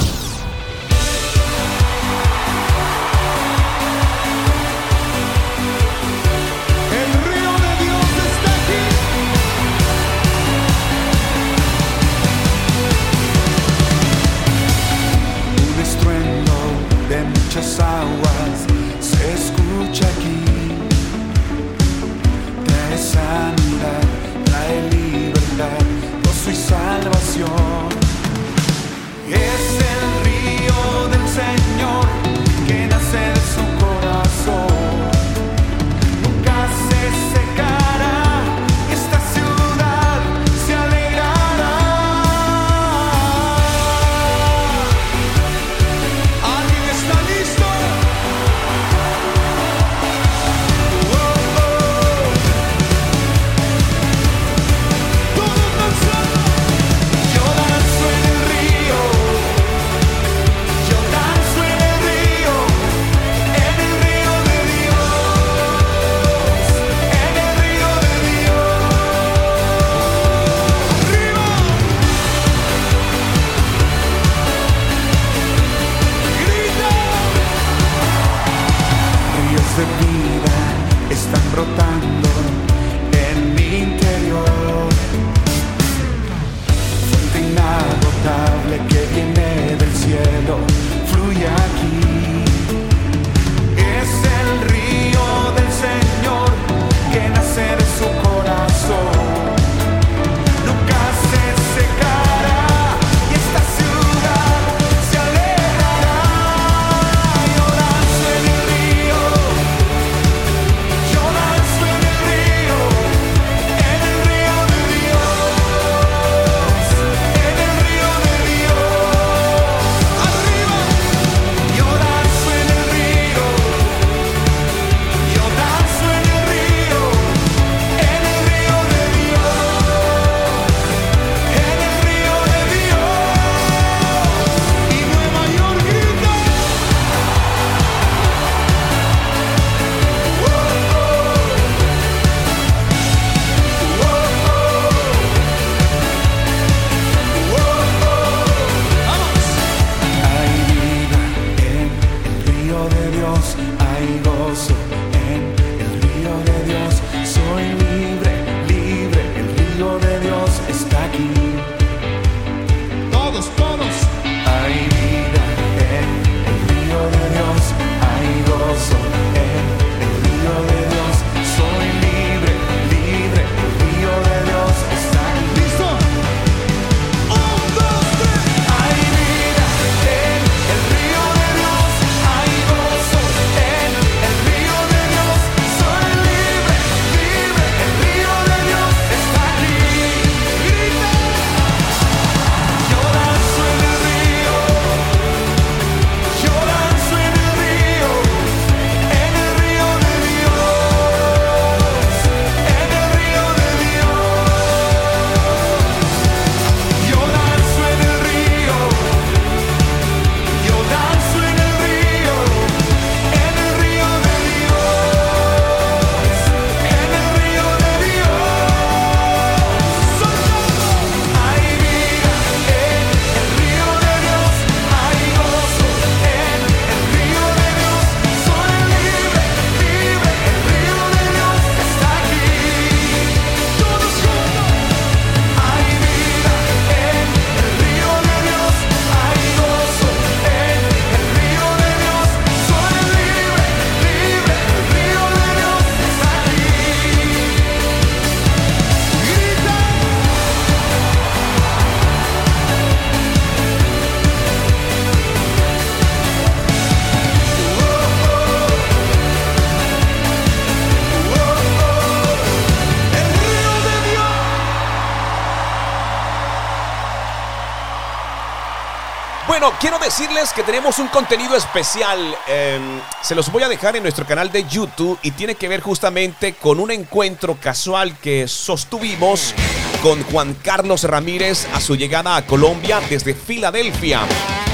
Bueno, 269.60 269.76
quiero 269.78 269.98
decirles 269.98 270.54
que 270.54 270.62
tenemos 270.62 270.98
un 270.98 271.08
contenido 271.08 271.54
especial. 271.54 272.34
eh, 272.48 272.80
se 273.20 273.34
los 273.34 273.52
voy 273.52 273.62
a 273.62 273.68
dejar 273.68 273.94
en 273.94 274.02
nuestro 274.02 274.24
canal 274.24 274.50
de 274.50 274.64
YouTube 274.66 275.18
y 275.22 275.32
tiene 275.32 275.54
que 275.54 275.68
ver 275.68 275.82
justamente 275.82 276.54
con 276.54 276.80
un 276.80 276.90
encuentro 276.90 277.58
casual 277.60 278.16
que 278.20 278.48
sostuvimos 278.48 279.54
con 280.02 280.22
Juan 280.22 280.54
Carlos 280.62 281.04
Ramírez 281.04 281.68
a 281.74 281.80
su 281.82 281.94
llegada 281.94 282.36
a 282.36 282.46
Colombia 282.46 283.02
desde 283.10 283.34
Filadelfia. 283.34 284.22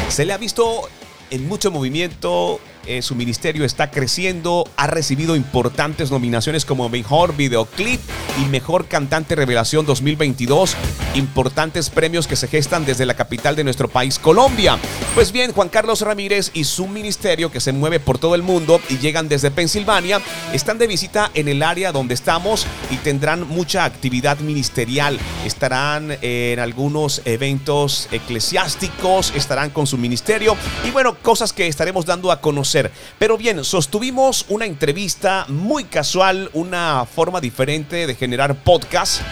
Se 0.09 0.25
le 0.25 0.33
ha 0.33 0.39
visto 0.39 0.89
en 1.31 1.49
mucho 1.49 1.73
movimiento. 1.73 2.61
Eh, 2.87 3.03
su 3.03 3.15
ministerio 3.15 3.65
está 3.65 3.91
creciendo, 3.91 4.69
ha 4.77 4.87
recibido 4.87 5.37
importantes 5.37 6.11
nominaciones 6.11 6.65
como 6.65 6.89
Mejor 6.89 7.37
Videoclip 7.37 8.01
y 8.41 8.45
Mejor 8.47 8.87
Cantante 8.87 9.35
Revelación 9.35 9.87
2022, 9.87 10.77
importantes 11.15 11.91
premios 11.91 12.27
que 12.27 12.37
se 12.37 12.49
gestan 12.49 12.85
desde 12.85 13.07
la 13.07 13.15
capital 13.15 13.57
de 13.57 13.65
nuestro 13.65 13.89
país, 13.89 14.19
Colombia. 14.19 14.79
Pues 15.15 15.33
bien, 15.33 15.53
Juan 15.53 15.69
Carlos 15.69 16.03
Ramírez 16.03 16.51
y 16.55 16.65
su 16.65 16.87
ministerio 16.87 17.51
que 17.51 17.61
se 17.61 17.73
mueve 17.73 17.99
por 17.99 18.19
todo 18.19 18.35
el 18.35 18.43
mundo 18.43 18.81
y 18.89 18.99
llegan 18.99 19.29
desde 19.29 19.51
Pensilvania, 19.51 20.21
están 20.53 20.79
de 20.79 20.87
visita 20.87 21.31
en 21.35 21.49
el 21.49 21.63
área 21.63 21.93
donde 21.93 22.15
estamos 22.15 22.67
y 22.91 22.97
tendrán 22.97 23.49
mucha 23.49 23.85
actividad 23.85 24.39
ministerial. 24.41 25.19
Estarán 25.45 26.17
en 26.21 26.61
algunos 26.61 27.23
eventos 27.25 28.09
eclesiásticos, 28.13 29.33
estarán 29.35 29.71
con 29.71 29.87
su 29.87 29.99
ministerio 29.99 30.57
y 30.85 30.91
bueno, 30.91 31.17
cosas 31.23 31.53
que 31.53 31.67
estaremos 31.67 32.07
dando 32.07 32.31
a 32.31 32.41
conocer. 32.41 32.76
Pero 33.19 33.39
bien, 33.39 33.65
sostuvimos 33.65 34.45
una 34.49 34.67
entrevista 34.67 35.47
muy 35.49 35.85
casual, 35.85 36.51
una 36.53 37.07
forma 37.07 37.41
diferente 37.41 38.07
de 38.07 38.15
generar 38.15 38.55
podcast 38.55 39.23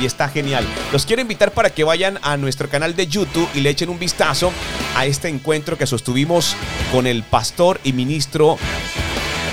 y 0.00 0.06
está 0.06 0.28
genial. 0.28 0.66
Los 0.92 1.06
quiero 1.06 1.22
invitar 1.22 1.52
para 1.52 1.70
que 1.70 1.84
vayan 1.84 2.18
a 2.22 2.36
nuestro 2.36 2.68
canal 2.68 2.96
de 2.96 3.06
YouTube 3.06 3.48
y 3.54 3.60
le 3.60 3.70
echen 3.70 3.90
un 3.90 3.98
vistazo 3.98 4.52
a 4.96 5.06
este 5.06 5.28
encuentro 5.28 5.76
que 5.78 5.86
sostuvimos 5.86 6.56
con 6.90 7.06
el 7.06 7.22
pastor 7.22 7.80
y 7.84 7.92
ministro 7.92 8.58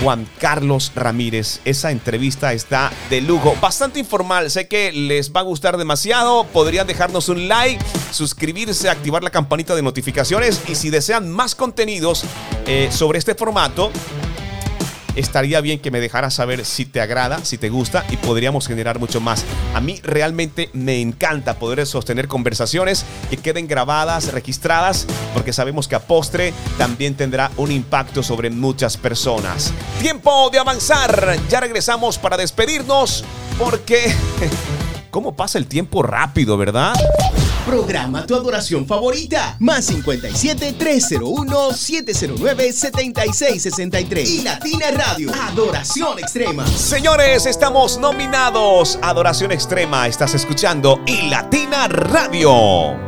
Juan 0.02 0.28
Carlos 0.38 0.92
Ramírez. 0.94 1.60
Esa 1.64 1.90
entrevista 1.90 2.52
está 2.52 2.92
de 3.10 3.20
lujo, 3.20 3.56
bastante 3.60 3.98
informal. 3.98 4.50
Sé 4.50 4.68
que 4.68 4.92
les 4.92 5.32
va 5.32 5.40
a 5.40 5.44
gustar 5.44 5.76
demasiado. 5.76 6.44
Podrían 6.44 6.86
dejarnos 6.86 7.28
un 7.28 7.48
like, 7.48 7.84
suscribirse, 8.12 8.88
activar 8.88 9.22
la 9.22 9.30
campanita 9.30 9.74
de 9.74 9.82
notificaciones 9.82 10.62
y 10.68 10.74
si 10.74 10.90
desean 10.90 11.30
más 11.30 11.54
contenidos 11.54 12.24
eh, 12.66 12.88
sobre 12.92 13.18
este 13.18 13.34
formato, 13.34 13.90
estaría 15.18 15.60
bien 15.60 15.80
que 15.80 15.90
me 15.90 16.00
dejaras 16.00 16.34
saber 16.34 16.64
si 16.64 16.86
te 16.86 17.00
agrada, 17.00 17.44
si 17.44 17.58
te 17.58 17.68
gusta 17.68 18.04
y 18.10 18.16
podríamos 18.16 18.66
generar 18.66 18.98
mucho 18.98 19.20
más. 19.20 19.44
A 19.74 19.80
mí 19.80 20.00
realmente 20.02 20.70
me 20.72 21.00
encanta 21.00 21.58
poder 21.58 21.84
sostener 21.86 22.28
conversaciones 22.28 23.04
que 23.28 23.36
queden 23.36 23.66
grabadas, 23.66 24.32
registradas, 24.32 25.06
porque 25.34 25.52
sabemos 25.52 25.88
que 25.88 25.96
a 25.96 26.00
postre 26.00 26.52
también 26.78 27.14
tendrá 27.14 27.50
un 27.56 27.72
impacto 27.72 28.22
sobre 28.22 28.50
muchas 28.50 28.96
personas. 28.96 29.72
Tiempo 30.00 30.50
de 30.50 30.60
avanzar. 30.60 31.36
Ya 31.48 31.60
regresamos 31.60 32.18
para 32.18 32.36
despedirnos 32.36 33.24
porque... 33.58 34.14
¿Cómo 35.10 35.34
pasa 35.34 35.58
el 35.58 35.66
tiempo 35.66 36.02
rápido, 36.02 36.56
verdad? 36.58 36.94
Programa 37.68 38.24
tu 38.24 38.34
adoración 38.34 38.86
favorita. 38.86 39.56
Más 39.58 39.84
57 39.84 40.72
301 40.78 41.72
709 41.74 42.72
7663. 42.72 44.30
Y 44.30 44.42
Latina 44.42 44.90
Radio. 44.90 45.30
Adoración 45.34 46.18
extrema. 46.18 46.66
Señores, 46.66 47.44
estamos 47.44 47.98
nominados 47.98 48.98
Adoración 49.02 49.52
Extrema. 49.52 50.08
Estás 50.08 50.34
escuchando 50.34 51.00
y 51.04 51.28
Latina 51.28 51.88
Radio. 51.88 53.07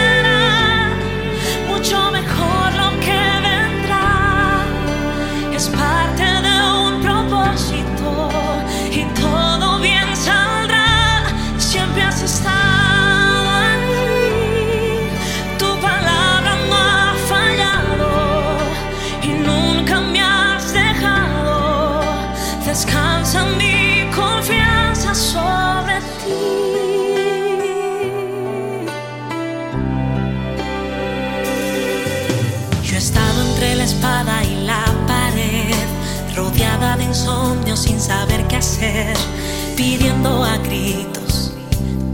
pidiendo 39.75 40.43
a 40.43 40.57
gritos 40.57 41.53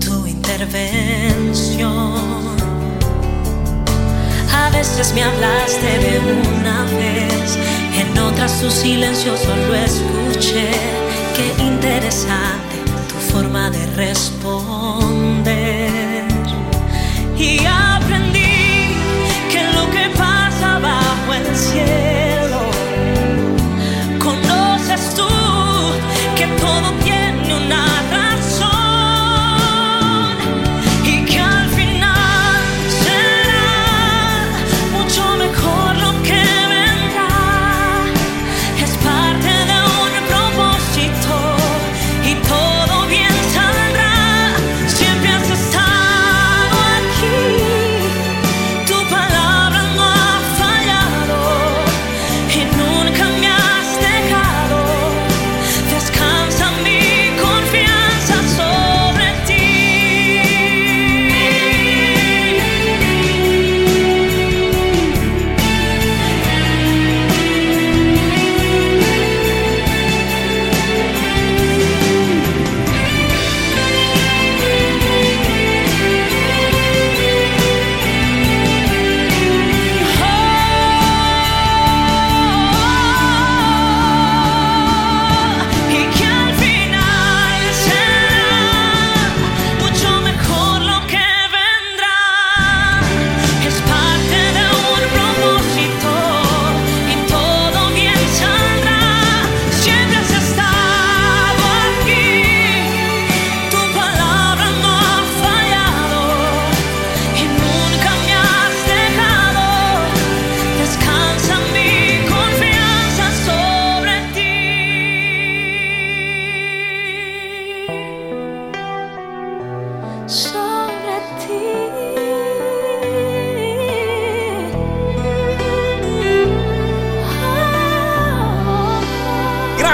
tu 0.03 0.28
intervención. 0.28 1.88
A 4.53 4.70
veces 4.72 5.13
me 5.13 5.24
hablaste 5.24 5.99
de 5.99 6.20
una 6.20 6.84
vez, 6.99 7.57
en 7.95 8.18
otras 8.20 8.59
tu 8.59 8.70
silencio 8.70 9.38
solo 9.38 9.76
escuché. 9.76 10.72
Qué 11.36 11.47
interesante 11.63 12.76
tu 13.07 13.15
forma 13.32 13.70
de 13.70 13.86
responder. 13.95 15.47
Y 17.38 17.65
aprendí 17.65 18.95
que 19.51 19.63
lo 19.76 19.89
que 19.91 20.09
pasa 20.18 20.80
bajo 20.80 21.34
el 21.34 21.55
cielo, 21.55 22.07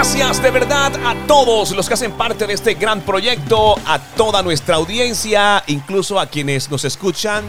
Gracias 0.04 0.42
de 0.42 0.50
verdad 0.50 0.92
a 1.06 1.26
todos 1.26 1.70
los 1.70 1.88
que 1.88 1.94
hacen 1.94 2.12
parte 2.12 2.46
de 2.46 2.52
este 2.52 2.74
gran 2.74 3.00
proyecto, 3.00 3.74
a 3.86 3.98
toda 3.98 4.42
nuestra 4.42 4.76
audiencia, 4.76 5.64
incluso 5.66 6.20
a 6.20 6.26
quienes 6.26 6.70
nos 6.70 6.84
escuchan. 6.84 7.46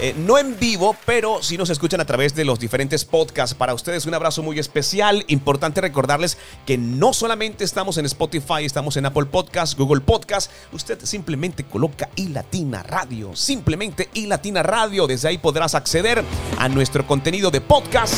eh, 0.00 0.14
no 0.16 0.38
en 0.38 0.58
vivo, 0.58 0.96
pero 1.04 1.42
sí 1.42 1.58
nos 1.58 1.68
escuchan 1.68 2.00
a 2.00 2.06
través 2.06 2.34
de 2.34 2.46
los 2.46 2.58
diferentes 2.58 3.04
podcasts. 3.04 3.54
Para 3.54 3.74
ustedes 3.74 4.06
un 4.06 4.14
abrazo 4.14 4.42
muy 4.42 4.58
especial. 4.58 5.26
Importante 5.28 5.82
recordarles 5.82 6.38
que 6.64 6.78
no 6.78 7.12
solamente 7.12 7.64
estamos 7.64 7.98
en 7.98 8.06
Spotify, 8.06 8.64
estamos 8.64 8.96
en 8.96 9.04
Apple 9.04 9.26
Podcast, 9.26 9.78
Google 9.78 10.00
Podcast. 10.00 10.50
Usted 10.72 10.98
simplemente 11.04 11.64
coloca 11.64 12.08
iLatina 12.16 12.82
Radio. 12.82 13.36
Simplemente 13.36 14.08
iLatina 14.14 14.62
Radio. 14.62 15.06
Desde 15.06 15.28
ahí 15.28 15.36
podrás 15.36 15.74
acceder 15.74 16.24
a 16.56 16.68
nuestro 16.70 17.06
contenido 17.06 17.50
de 17.50 17.60
podcast 17.60 18.14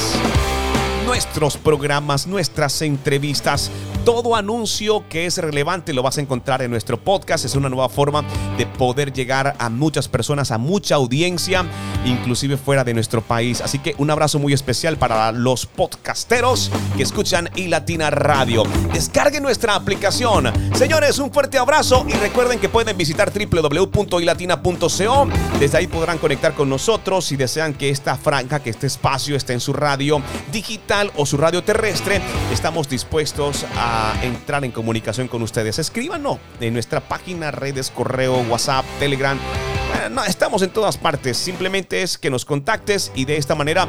nuestros 1.04 1.56
programas, 1.56 2.26
nuestras 2.26 2.82
entrevistas, 2.82 3.70
todo 4.04 4.36
anuncio 4.36 5.08
que 5.08 5.26
es 5.26 5.38
relevante 5.38 5.92
lo 5.92 6.02
vas 6.02 6.18
a 6.18 6.20
encontrar 6.20 6.62
en 6.62 6.70
nuestro 6.70 6.98
podcast. 6.98 7.44
Es 7.44 7.54
una 7.54 7.68
nueva 7.68 7.88
forma 7.88 8.24
de 8.58 8.66
poder 8.66 9.12
llegar 9.12 9.54
a 9.58 9.68
muchas 9.68 10.08
personas, 10.08 10.50
a 10.50 10.58
mucha 10.58 10.96
audiencia, 10.96 11.64
inclusive 12.04 12.56
fuera 12.56 12.84
de 12.84 12.94
nuestro 12.94 13.22
país. 13.22 13.60
Así 13.60 13.78
que 13.78 13.94
un 13.98 14.10
abrazo 14.10 14.38
muy 14.38 14.52
especial 14.52 14.96
para 14.96 15.32
los 15.32 15.66
podcasteros 15.66 16.70
que 16.96 17.02
escuchan 17.02 17.48
iLatina 17.54 18.10
Radio. 18.10 18.64
Descarguen 18.92 19.42
nuestra 19.42 19.74
aplicación. 19.74 20.52
Señores, 20.74 21.18
un 21.18 21.32
fuerte 21.32 21.58
abrazo 21.58 22.04
y 22.08 22.12
recuerden 22.14 22.58
que 22.58 22.68
pueden 22.68 22.96
visitar 22.96 23.32
www.ilatina.co. 23.32 25.28
Desde 25.58 25.78
ahí 25.78 25.86
podrán 25.86 26.18
conectar 26.18 26.54
con 26.54 26.68
nosotros 26.68 27.24
si 27.24 27.36
desean 27.36 27.74
que 27.74 27.90
esta 27.90 28.16
franja, 28.16 28.60
que 28.60 28.70
este 28.70 28.86
espacio 28.86 29.36
esté 29.36 29.52
en 29.52 29.60
su 29.60 29.72
radio 29.72 30.20
digital 30.50 30.91
o 31.16 31.24
su 31.24 31.38
radio 31.38 31.64
terrestre. 31.64 32.20
Estamos 32.52 32.86
dispuestos 32.88 33.64
a 33.76 34.14
entrar 34.22 34.62
en 34.64 34.72
comunicación 34.72 35.26
con 35.26 35.40
ustedes. 35.42 35.78
Escríbanos 35.78 36.38
en 36.60 36.74
nuestra 36.74 37.00
página, 37.00 37.50
redes, 37.50 37.90
correo, 37.90 38.36
WhatsApp, 38.42 38.84
Telegram. 38.98 39.38
Eh, 39.38 40.10
no, 40.10 40.22
estamos 40.24 40.60
en 40.60 40.68
todas 40.68 40.98
partes. 40.98 41.38
Simplemente 41.38 42.02
es 42.02 42.18
que 42.18 42.28
nos 42.28 42.44
contactes 42.44 43.10
y 43.14 43.24
de 43.24 43.38
esta 43.38 43.54
manera 43.54 43.88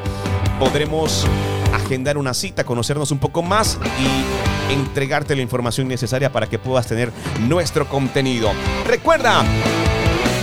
podremos 0.60 1.28
agendar 1.74 2.18
una 2.18 2.34
cita, 2.34 2.64
conocernos 2.64 3.12
un 3.12 3.20
poco 3.20 3.42
más 3.42 3.78
y 4.00 4.74
entregarte 4.74 5.36
la 5.36 5.42
información 5.42 5.90
necesaria 5.90 6.32
para 6.32 6.48
que 6.48 6.58
puedas 6.58 6.88
tener 6.88 7.12
nuestro 7.42 7.90
contenido. 7.90 8.50
Recuerda, 8.86 9.44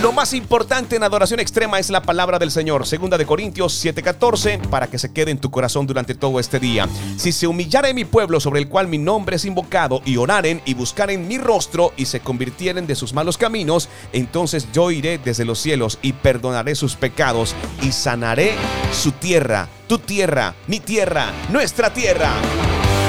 lo 0.01 0.11
más 0.11 0.33
importante 0.33 0.95
en 0.95 1.03
adoración 1.03 1.39
extrema 1.39 1.77
es 1.77 1.91
la 1.91 2.01
palabra 2.01 2.39
del 2.39 2.49
Señor. 2.49 2.87
Segunda 2.87 3.19
de 3.19 3.25
Corintios 3.25 3.73
7:14, 3.73 4.59
para 4.69 4.87
que 4.87 4.97
se 4.97 5.13
quede 5.13 5.29
en 5.29 5.37
tu 5.37 5.51
corazón 5.51 5.85
durante 5.85 6.15
todo 6.15 6.39
este 6.39 6.59
día. 6.59 6.89
Si 7.17 7.31
se 7.31 7.45
humillare 7.45 7.93
mi 7.93 8.03
pueblo 8.03 8.39
sobre 8.39 8.59
el 8.61 8.67
cual 8.67 8.87
mi 8.87 8.97
nombre 8.97 9.35
es 9.35 9.45
invocado, 9.45 10.01
y 10.03 10.17
oraren 10.17 10.61
y 10.65 10.73
buscaren 10.73 11.27
mi 11.27 11.37
rostro 11.37 11.93
y 11.97 12.05
se 12.05 12.19
convirtieren 12.19 12.87
de 12.87 12.95
sus 12.95 13.13
malos 13.13 13.37
caminos, 13.37 13.89
entonces 14.11 14.67
yo 14.73 14.89
iré 14.89 15.19
desde 15.19 15.45
los 15.45 15.59
cielos 15.59 15.99
y 16.01 16.13
perdonaré 16.13 16.73
sus 16.73 16.95
pecados 16.95 17.55
y 17.83 17.91
sanaré 17.91 18.55
su 18.91 19.11
tierra, 19.11 19.69
tu 19.87 19.99
tierra, 19.99 20.55
mi 20.67 20.79
tierra, 20.79 21.31
nuestra 21.51 21.93
tierra. 21.93 22.33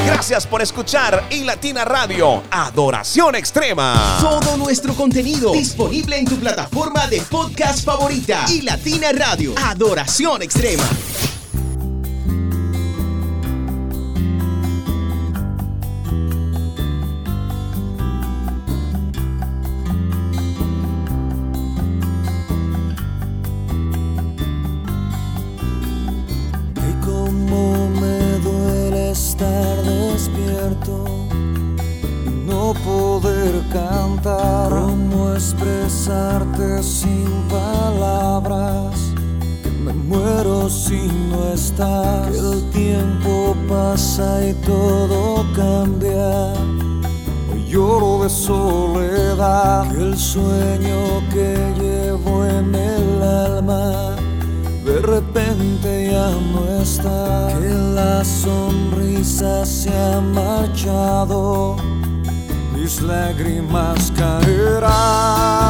Gracias 0.07 0.47
por 0.47 0.61
escuchar 0.63 1.25
iLatina 1.31 1.85
Radio, 1.85 2.43
Adoración 2.51 3.37
Extrema. 3.37 4.19
Todo 4.21 4.57
nuestro 4.57 4.95
contenido 4.95 5.53
disponible 5.53 6.19
en 6.19 6.25
tu 6.25 6.37
plataforma 6.37 7.07
de 7.07 7.21
podcast 7.23 7.85
favorita 7.85 8.45
y 8.49 8.63
Latina 8.63 9.13
Radio. 9.13 9.55
Adoración 9.57 10.43
extrema. 10.43 10.85
Que 57.03 57.69
la 57.95 58.25
sonrisa 58.25 59.67
se 59.67 59.91
ha 59.91 60.21
marchado 60.21 61.77
mis 62.75 63.01
lágrimas 63.01 64.13
caerán, 64.17 65.62